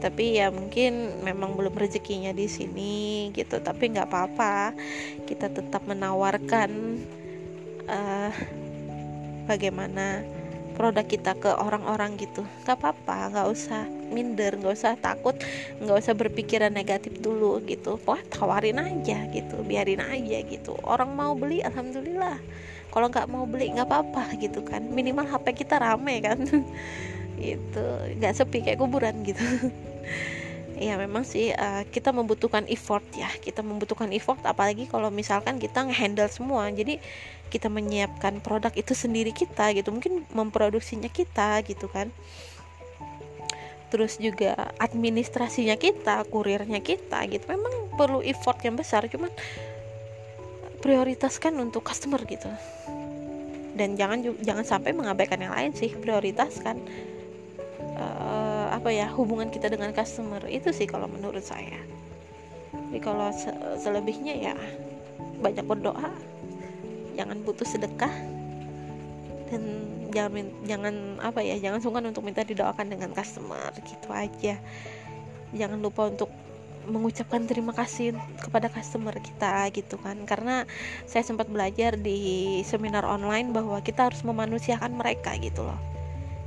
Tapi 0.03 0.43
ya 0.43 0.51
mungkin 0.51 1.23
memang 1.23 1.55
belum 1.55 1.79
rezekinya 1.79 2.35
di 2.35 2.51
sini 2.51 3.31
gitu. 3.37 3.63
Tapi 3.63 3.93
nggak 3.93 4.09
apa-apa 4.11 4.75
kita 5.29 5.53
tetap 5.53 5.87
menawarkan 5.87 6.99
uh, 7.87 8.35
bagaimana 9.47 10.27
produk 10.75 11.07
kita 11.07 11.39
ke 11.39 11.55
orang-orang 11.55 12.19
gitu. 12.19 12.43
Nggak 12.67 12.77
apa-apa 12.83 13.17
nggak 13.31 13.49
usah 13.53 14.02
minder 14.13 14.55
nggak 14.61 14.77
usah 14.77 14.95
takut 15.01 15.35
nggak 15.81 15.97
usah 15.99 16.15
berpikiran 16.15 16.71
negatif 16.71 17.17
dulu 17.19 17.59
gitu. 17.65 17.97
Wah 18.05 18.21
tawarin 18.29 18.79
aja 18.79 19.27
gitu 19.33 19.65
biarin 19.65 20.05
aja 20.05 20.39
gitu. 20.45 20.77
Orang 20.85 21.17
mau 21.17 21.33
beli 21.33 21.65
alhamdulillah. 21.65 22.37
Kalau 22.93 23.09
nggak 23.09 23.29
mau 23.33 23.49
beli 23.49 23.73
nggak 23.73 23.89
apa-apa 23.89 24.37
gitu 24.37 24.61
kan. 24.61 24.85
Minimal 24.85 25.25
HP 25.25 25.65
kita 25.65 25.81
rame 25.81 26.21
kan. 26.21 26.39
Itu 27.41 27.85
nggak 28.21 28.37
sepi 28.37 28.61
kayak 28.61 28.79
kuburan 28.79 29.25
gitu. 29.25 29.41
Ya 30.83 30.99
memang 30.99 31.23
sih 31.23 31.55
uh, 31.55 31.87
kita 31.95 32.11
membutuhkan 32.11 32.67
effort 32.67 33.07
ya. 33.15 33.31
Kita 33.39 33.63
membutuhkan 33.63 34.11
effort 34.11 34.43
apalagi 34.43 34.91
kalau 34.91 35.15
misalkan 35.15 35.63
kita 35.63 35.87
ngehandle 35.87 36.27
semua. 36.27 36.67
Jadi 36.75 36.99
kita 37.55 37.71
menyiapkan 37.71 38.43
produk 38.43 38.75
itu 38.75 38.91
sendiri 38.91 39.31
kita 39.31 39.71
gitu. 39.79 39.95
Mungkin 39.95 40.27
memproduksinya 40.35 41.07
kita 41.07 41.63
gitu 41.63 41.87
kan 41.87 42.11
terus 43.93 44.17
juga 44.17 44.73
administrasinya 44.81 45.77
kita 45.77 46.25
kurirnya 46.33 46.81
kita 46.81 47.29
gitu. 47.29 47.45
Memang 47.45 47.93
perlu 47.93 48.25
effort 48.25 48.57
yang 48.65 48.81
besar 48.81 49.05
cuman 49.13 49.29
prioritaskan 50.81 51.53
untuk 51.61 51.85
customer 51.85 52.25
gitu. 52.25 52.49
Dan 53.77 54.01
jangan 54.01 54.25
jangan 54.41 54.65
sampai 54.65 54.97
mengabaikan 54.97 55.45
yang 55.45 55.53
lain 55.53 55.77
sih 55.77 55.93
prioritaskan 55.93 56.81
uh, 58.01 58.73
apa 58.73 58.89
ya 58.89 59.13
hubungan 59.13 59.53
kita 59.53 59.69
dengan 59.69 59.93
customer. 59.93 60.41
Itu 60.49 60.73
sih 60.73 60.89
kalau 60.89 61.05
menurut 61.05 61.45
saya. 61.45 61.77
Jadi 62.73 63.01
kalau 63.05 63.29
se 63.37 63.53
selebihnya 63.77 64.41
ya 64.41 64.57
banyak 65.45 65.69
berdoa. 65.69 66.09
Jangan 67.13 67.45
putus 67.45 67.77
sedekah 67.77 68.13
dan 69.53 69.63
jangan 70.09 70.49
jangan 70.65 70.95
apa 71.21 71.45
ya 71.45 71.61
jangan 71.61 71.85
sungkan 71.85 72.09
untuk 72.09 72.25
minta 72.25 72.41
didoakan 72.41 72.89
dengan 72.89 73.13
customer 73.13 73.69
gitu 73.85 74.09
aja. 74.09 74.57
Jangan 75.53 75.77
lupa 75.85 76.09
untuk 76.09 76.33
mengucapkan 76.89 77.47
terima 77.47 77.71
kasih 77.71 78.17
kepada 78.43 78.67
customer 78.73 79.15
kita 79.21 79.69
gitu 79.77 80.01
kan. 80.01 80.17
Karena 80.25 80.65
saya 81.05 81.23
sempat 81.23 81.47
belajar 81.53 81.95
di 82.01 82.61
seminar 82.65 83.05
online 83.05 83.53
bahwa 83.53 83.79
kita 83.85 84.11
harus 84.11 84.25
memanusiakan 84.25 84.97
mereka 84.97 85.37
gitu 85.39 85.63
loh. 85.63 85.79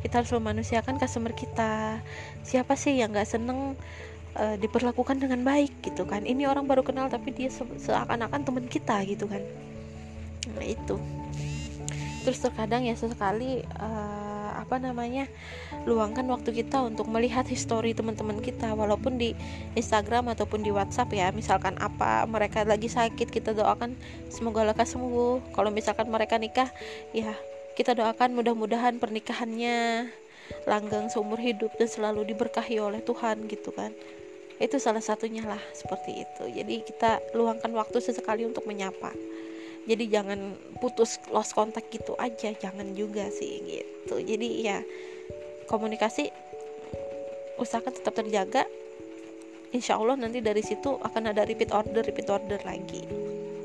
Kita 0.02 0.22
harus 0.22 0.34
memanusiakan 0.34 0.98
customer 0.98 1.32
kita. 1.34 2.02
Siapa 2.42 2.74
sih 2.74 2.98
yang 3.00 3.14
nggak 3.14 3.30
seneng 3.30 3.78
uh, 4.38 4.56
diperlakukan 4.60 5.22
dengan 5.22 5.46
baik 5.46 5.82
gitu 5.86 6.04
kan? 6.10 6.26
Ini 6.26 6.50
orang 6.50 6.68
baru 6.68 6.82
kenal 6.82 7.08
tapi 7.08 7.32
dia 7.32 7.54
se 7.54 7.62
seakan-akan 7.62 8.42
teman 8.44 8.66
kita 8.66 9.02
gitu 9.08 9.30
kan. 9.30 9.42
Nah 10.54 10.66
itu 10.66 10.98
terus 12.26 12.42
terkadang 12.42 12.82
ya 12.90 12.98
sesekali 12.98 13.62
uh, 13.78 14.58
apa 14.58 14.82
namanya 14.82 15.30
luangkan 15.86 16.26
waktu 16.26 16.66
kita 16.66 16.82
untuk 16.82 17.06
melihat 17.06 17.46
histori 17.46 17.94
teman-teman 17.94 18.42
kita 18.42 18.74
walaupun 18.74 19.22
di 19.22 19.38
Instagram 19.78 20.34
ataupun 20.34 20.66
di 20.66 20.74
WhatsApp 20.74 21.14
ya. 21.14 21.30
Misalkan 21.30 21.78
apa 21.78 22.26
mereka 22.26 22.66
lagi 22.66 22.90
sakit 22.90 23.30
kita 23.30 23.54
doakan 23.54 23.94
semoga 24.34 24.66
lekas 24.66 24.98
sembuh. 24.98 25.54
Kalau 25.54 25.70
misalkan 25.70 26.10
mereka 26.10 26.42
nikah 26.42 26.74
ya 27.14 27.38
kita 27.78 27.94
doakan 27.94 28.34
mudah-mudahan 28.34 28.98
pernikahannya 28.98 30.10
langgeng 30.66 31.14
seumur 31.14 31.38
hidup 31.38 31.70
dan 31.78 31.86
selalu 31.86 32.26
diberkahi 32.34 32.82
oleh 32.82 33.06
Tuhan 33.06 33.46
gitu 33.46 33.70
kan. 33.70 33.94
Itu 34.58 34.82
salah 34.82 35.04
satunya 35.06 35.46
lah 35.46 35.62
seperti 35.78 36.26
itu. 36.26 36.44
Jadi 36.50 36.90
kita 36.90 37.22
luangkan 37.38 37.70
waktu 37.70 38.02
sesekali 38.02 38.50
untuk 38.50 38.66
menyapa 38.66 39.14
jadi 39.86 40.20
jangan 40.20 40.58
putus 40.82 41.22
lost 41.30 41.54
kontak 41.54 41.94
gitu 41.94 42.18
aja 42.18 42.50
jangan 42.58 42.98
juga 42.98 43.30
sih 43.30 43.62
gitu. 43.62 44.18
Jadi 44.18 44.66
ya 44.66 44.82
komunikasi 45.70 46.34
usahakan 47.62 47.94
tetap 47.94 48.14
terjaga. 48.18 48.66
Insya 49.70 50.02
Allah 50.02 50.18
nanti 50.18 50.42
dari 50.42 50.66
situ 50.66 50.98
akan 50.98 51.36
ada 51.36 51.46
repeat 51.46 51.70
order 51.70 52.02
repeat 52.02 52.30
order 52.34 52.58
lagi. 52.66 53.06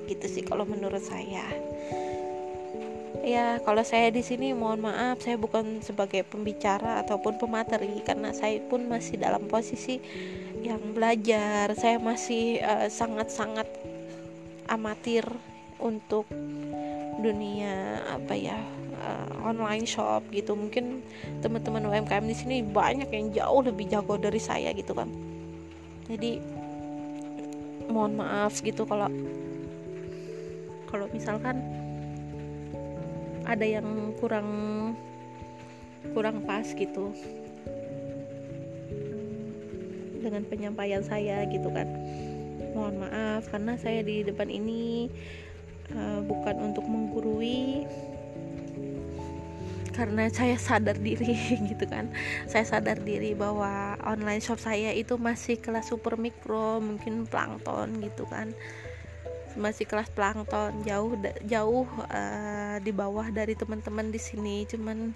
Gitu 0.04 0.26
sih 0.28 0.44
kalau 0.44 0.68
menurut 0.68 1.00
saya. 1.00 1.48
Ya 3.20 3.60
kalau 3.64 3.84
saya 3.84 4.12
di 4.12 4.20
sini 4.20 4.52
mohon 4.52 4.80
maaf 4.84 5.24
saya 5.24 5.40
bukan 5.40 5.80
sebagai 5.84 6.24
pembicara 6.24 7.00
ataupun 7.04 7.36
pemateri 7.36 8.00
karena 8.04 8.32
saya 8.32 8.60
pun 8.68 8.88
masih 8.88 9.16
dalam 9.16 9.48
posisi 9.48 10.00
yang 10.60 10.80
belajar. 10.92 11.72
Saya 11.80 11.96
masih 11.96 12.60
uh, 12.60 12.92
sangat-sangat 12.92 13.68
amatir 14.68 15.24
untuk 15.80 16.28
dunia 17.20 18.00
apa 18.08 18.32
ya 18.32 18.56
uh, 19.00 19.48
online 19.48 19.84
shop 19.88 20.24
gitu. 20.32 20.56
Mungkin 20.56 21.04
teman-teman 21.44 21.84
UMKM 21.88 22.24
di 22.24 22.36
sini 22.36 22.56
banyak 22.64 23.08
yang 23.10 23.32
jauh 23.32 23.60
lebih 23.64 23.88
jago 23.88 24.16
dari 24.20 24.40
saya 24.40 24.72
gitu 24.76 24.92
kan. 24.92 25.08
Jadi 26.08 26.40
mohon 27.90 28.14
maaf 28.14 28.62
gitu 28.62 28.86
kalau 28.86 29.10
kalau 30.90 31.06
misalkan 31.10 31.58
ada 33.46 33.66
yang 33.66 34.14
kurang 34.18 34.48
kurang 36.14 36.42
pas 36.46 36.66
gitu 36.70 37.10
dengan 40.20 40.44
penyampaian 40.46 41.02
saya 41.02 41.48
gitu 41.48 41.68
kan. 41.72 41.88
Mohon 42.76 43.08
maaf 43.08 43.50
karena 43.50 43.74
saya 43.80 44.04
di 44.06 44.22
depan 44.22 44.46
ini 44.46 45.10
uh, 45.94 46.20
bukan 46.24 46.56
untuk 46.72 46.84
menggurui 46.86 47.86
karena 50.00 50.32
saya 50.32 50.56
sadar 50.56 50.96
diri 50.96 51.36
gitu 51.70 51.84
kan. 51.84 52.08
Saya 52.48 52.64
sadar 52.64 53.04
diri 53.04 53.36
bahwa 53.36 54.00
online 54.00 54.40
shop 54.40 54.56
saya 54.56 54.96
itu 54.96 55.20
masih 55.20 55.60
kelas 55.60 55.92
super 55.92 56.16
mikro 56.16 56.80
mungkin 56.80 57.28
plankton 57.28 58.00
gitu 58.00 58.24
kan. 58.30 58.56
Masih 59.60 59.84
kelas 59.84 60.08
plankton 60.14 60.86
jauh 60.88 61.18
jauh 61.44 61.84
uh, 62.08 62.80
di 62.80 62.92
bawah 62.96 63.28
dari 63.28 63.52
teman-teman 63.52 64.08
di 64.08 64.16
sini. 64.16 64.64
Cuman 64.64 65.12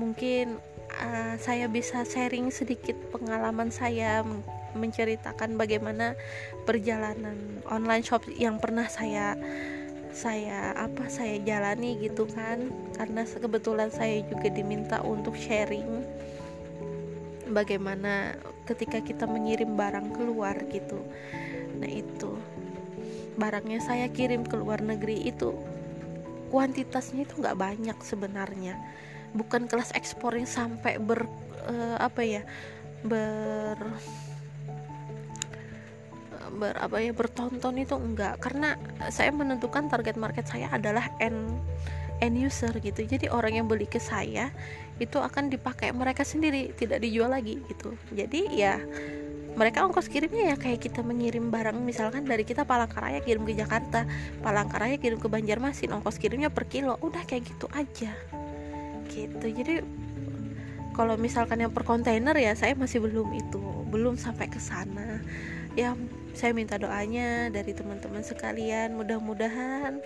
mungkin 0.00 0.56
uh, 1.02 1.36
saya 1.36 1.68
bisa 1.68 2.08
sharing 2.08 2.48
sedikit 2.48 2.96
pengalaman 3.12 3.68
saya 3.68 4.24
menceritakan 4.74 5.56
bagaimana 5.56 6.16
perjalanan 6.64 7.62
online 7.68 8.04
shop 8.04 8.24
yang 8.32 8.56
pernah 8.58 8.86
saya 8.88 9.36
saya 10.12 10.76
apa 10.76 11.08
saya 11.08 11.40
jalani 11.40 11.96
gitu 12.00 12.28
kan. 12.28 12.68
Karena 12.96 13.24
kebetulan 13.24 13.88
saya 13.88 14.20
juga 14.28 14.48
diminta 14.52 15.00
untuk 15.00 15.34
sharing 15.34 16.04
bagaimana 17.52 18.36
ketika 18.68 19.00
kita 19.02 19.24
mengirim 19.28 19.76
barang 19.76 20.12
keluar 20.16 20.56
gitu. 20.68 21.00
Nah 21.80 21.90
itu. 21.90 22.36
Barangnya 23.32 23.80
saya 23.80 24.12
kirim 24.12 24.44
ke 24.44 24.60
luar 24.60 24.84
negeri 24.84 25.24
itu 25.24 25.56
kuantitasnya 26.52 27.24
itu 27.24 27.40
nggak 27.40 27.56
banyak 27.56 27.98
sebenarnya. 28.04 28.76
Bukan 29.32 29.64
kelas 29.64 29.96
ekspor 29.96 30.36
yang 30.36 30.44
sampai 30.44 31.00
ber 31.00 31.24
uh, 31.64 31.96
apa 31.96 32.20
ya 32.20 32.42
ber 33.00 33.80
ber 36.52 36.76
apa 36.76 37.00
ya 37.00 37.12
bertonton 37.16 37.80
itu 37.80 37.96
enggak. 37.96 38.38
Karena 38.40 38.76
saya 39.08 39.32
menentukan 39.32 39.88
target 39.88 40.16
market 40.20 40.46
saya 40.48 40.68
adalah 40.72 41.08
end 41.18 41.58
end 42.22 42.38
user 42.38 42.70
gitu. 42.78 43.02
Jadi 43.02 43.26
orang 43.26 43.58
yang 43.58 43.66
beli 43.66 43.90
ke 43.90 43.98
saya 43.98 44.54
itu 45.02 45.18
akan 45.18 45.50
dipakai 45.50 45.90
mereka 45.90 46.22
sendiri 46.22 46.70
tidak 46.78 47.02
dijual 47.02 47.34
lagi 47.34 47.58
gitu. 47.66 47.98
Jadi 48.14 48.54
ya 48.54 48.78
mereka 49.52 49.84
ongkos 49.84 50.08
kirimnya 50.08 50.54
ya 50.54 50.56
kayak 50.56 50.80
kita 50.80 51.04
mengirim 51.04 51.52
barang 51.52 51.76
misalkan 51.76 52.24
dari 52.24 52.40
kita 52.46 52.64
Palangkaraya 52.64 53.20
kirim 53.20 53.44
ke 53.44 53.52
Jakarta 53.52 54.08
Palangkaraya 54.40 54.96
kirim 54.96 55.20
ke 55.20 55.28
Banjarmasin 55.28 55.92
ongkos 55.92 56.22
kirimnya 56.22 56.48
per 56.48 56.70
kilo. 56.70 56.96
Udah 57.02 57.26
kayak 57.26 57.50
gitu 57.50 57.66
aja. 57.74 58.14
Gitu. 59.10 59.46
Jadi 59.52 59.82
kalau 60.92 61.16
misalkan 61.16 61.58
yang 61.60 61.72
per 61.72 61.82
kontainer 61.88 62.36
ya 62.36 62.52
saya 62.52 62.76
masih 62.76 63.00
belum 63.02 63.28
itu 63.34 63.60
belum 63.90 64.14
sampai 64.16 64.46
ke 64.48 64.62
sana. 64.62 65.20
Ya 65.74 65.96
saya 66.32 66.52
minta 66.56 66.80
doanya 66.80 67.52
dari 67.52 67.72
teman-teman 67.76 68.24
sekalian 68.24 68.96
mudah-mudahan 68.96 70.00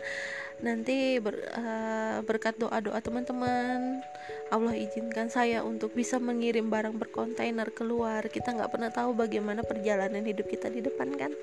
nanti 0.57 1.21
ber, 1.21 1.37
uh, 1.53 2.25
berkat 2.25 2.57
doa-doa 2.57 2.97
teman-teman 3.05 4.01
Allah 4.47 4.79
izinkan 4.79 5.27
saya 5.27 5.67
untuk 5.67 5.91
bisa 5.93 6.23
mengirim 6.23 6.71
barang 6.71 6.95
berkontainer 7.03 7.67
keluar. 7.75 8.23
Kita 8.31 8.55
nggak 8.55 8.71
pernah 8.71 8.91
tahu 8.95 9.11
bagaimana 9.19 9.67
perjalanan 9.67 10.23
hidup 10.23 10.47
kita 10.47 10.71
di 10.71 10.87
depan 10.87 11.19
kan? 11.19 11.35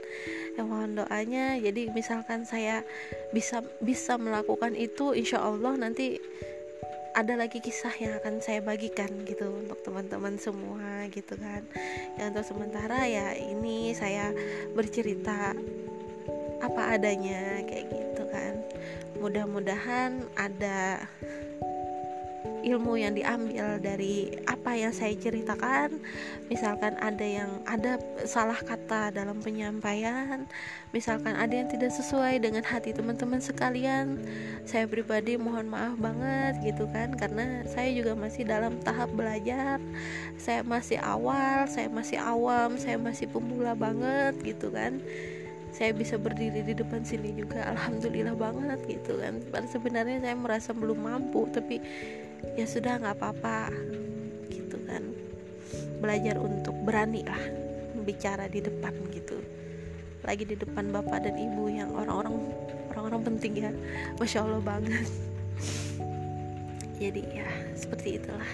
Ya 0.56 0.64
mohon 0.64 0.96
doanya. 0.96 1.60
Jadi 1.60 1.92
misalkan 1.92 2.48
saya 2.48 2.88
bisa 3.36 3.60
bisa 3.84 4.16
melakukan 4.16 4.72
itu 4.80 5.12
insya 5.12 5.44
Allah 5.44 5.76
nanti 5.76 6.16
ada 7.14 7.38
lagi 7.38 7.62
kisah 7.62 7.94
yang 8.02 8.18
akan 8.18 8.42
saya 8.42 8.60
bagikan 8.66 9.10
gitu 9.30 9.46
untuk 9.46 9.78
teman-teman 9.86 10.36
semua 10.42 11.06
gitu 11.14 11.38
kan. 11.38 11.62
Yang 12.18 12.30
untuk 12.34 12.44
sementara 12.54 13.06
ya 13.06 13.38
ini 13.38 13.94
saya 13.94 14.34
bercerita 14.74 15.54
apa 16.60 16.82
adanya 16.98 17.62
kayak 17.70 17.86
gitu 17.94 18.24
kan. 18.34 18.54
Mudah-mudahan 19.22 20.26
ada 20.34 21.06
ilmu 22.64 22.96
yang 22.96 23.14
diambil 23.14 23.78
dari 23.84 24.40
apa 24.48 24.76
yang 24.76 24.96
saya 24.96 25.16
ceritakan. 25.20 26.00
Misalkan 26.48 26.96
ada 27.00 27.26
yang 27.26 27.64
ada 27.68 28.00
salah 28.24 28.58
kata 28.58 29.12
dalam 29.12 29.40
penyampaian 29.44 30.48
misalkan 30.94 31.34
ada 31.34 31.50
yang 31.50 31.68
tidak 31.68 31.90
sesuai 31.90 32.38
dengan 32.38 32.62
hati 32.62 32.94
teman-teman 32.94 33.42
sekalian 33.42 34.22
saya 34.64 34.86
pribadi 34.86 35.36
mohon 35.42 35.68
maaf 35.68 35.98
banget 35.98 36.62
gitu 36.62 36.86
kan 36.94 37.18
karena 37.18 37.66
saya 37.66 37.90
juga 37.90 38.14
masih 38.14 38.46
dalam 38.46 38.78
tahap 38.86 39.10
belajar 39.18 39.82
saya 40.38 40.62
masih 40.62 41.02
awal 41.02 41.66
saya 41.66 41.90
masih 41.90 42.22
awam 42.22 42.78
saya 42.78 43.02
masih 43.02 43.26
pemula 43.28 43.74
banget 43.74 44.38
gitu 44.46 44.70
kan. 44.70 45.02
Saya 45.74 45.90
bisa 45.90 46.22
berdiri 46.22 46.62
di 46.62 46.78
depan 46.78 47.02
sini 47.02 47.34
juga 47.34 47.66
alhamdulillah 47.74 48.38
banget 48.38 48.78
gitu 48.86 49.18
kan. 49.18 49.42
Sebenarnya 49.66 50.22
saya 50.22 50.38
merasa 50.38 50.70
belum 50.70 51.02
mampu 51.02 51.50
tapi 51.50 51.82
ya 52.56 52.66
sudah 52.68 53.00
nggak 53.00 53.16
apa-apa. 53.18 53.72
Gitu 54.50 54.78
kan. 54.88 55.04
Belajar 56.00 56.38
untuk 56.40 56.76
berani 56.84 57.24
lah 57.24 57.44
bicara 58.04 58.52
di 58.52 58.60
depan 58.60 58.94
gitu. 59.16 59.40
Lagi 60.24 60.44
di 60.48 60.56
depan 60.56 60.92
bapak 60.92 61.28
dan 61.28 61.36
ibu 61.36 61.68
yang 61.72 61.92
orang-orang 61.96 62.36
orang-orang 62.92 63.22
penting 63.34 63.54
ya. 63.60 63.72
Masya 64.20 64.44
allah 64.44 64.62
banget. 64.64 65.08
Jadi 67.02 67.24
ya 67.32 67.50
seperti 67.76 68.22
itulah. 68.22 68.52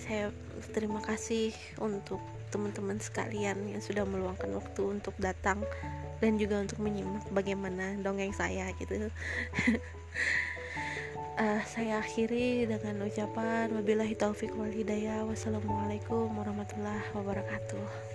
Saya 0.00 0.34
terima 0.74 1.00
kasih 1.00 1.54
untuk 1.78 2.20
teman-teman 2.50 2.98
sekalian 2.98 3.56
yang 3.70 3.78
sudah 3.78 4.02
meluangkan 4.02 4.50
waktu 4.58 4.82
untuk 4.98 5.14
datang 5.22 5.62
dan 6.18 6.36
juga 6.36 6.60
untuk 6.60 6.82
menyimak 6.82 7.24
bagaimana 7.32 7.96
dongeng 8.02 8.34
saya 8.34 8.68
gitu 8.76 9.08
uh, 11.40 11.60
saya 11.64 12.04
akhiri 12.04 12.68
dengan 12.68 13.00
ucapan 13.08 13.72
wabillahi 13.72 14.12
taufik 14.12 14.52
wal 14.52 14.68
hidayah. 14.68 15.24
Wassalamualaikum 15.24 16.28
warahmatullahi 16.36 17.08
wabarakatuh 17.16 18.09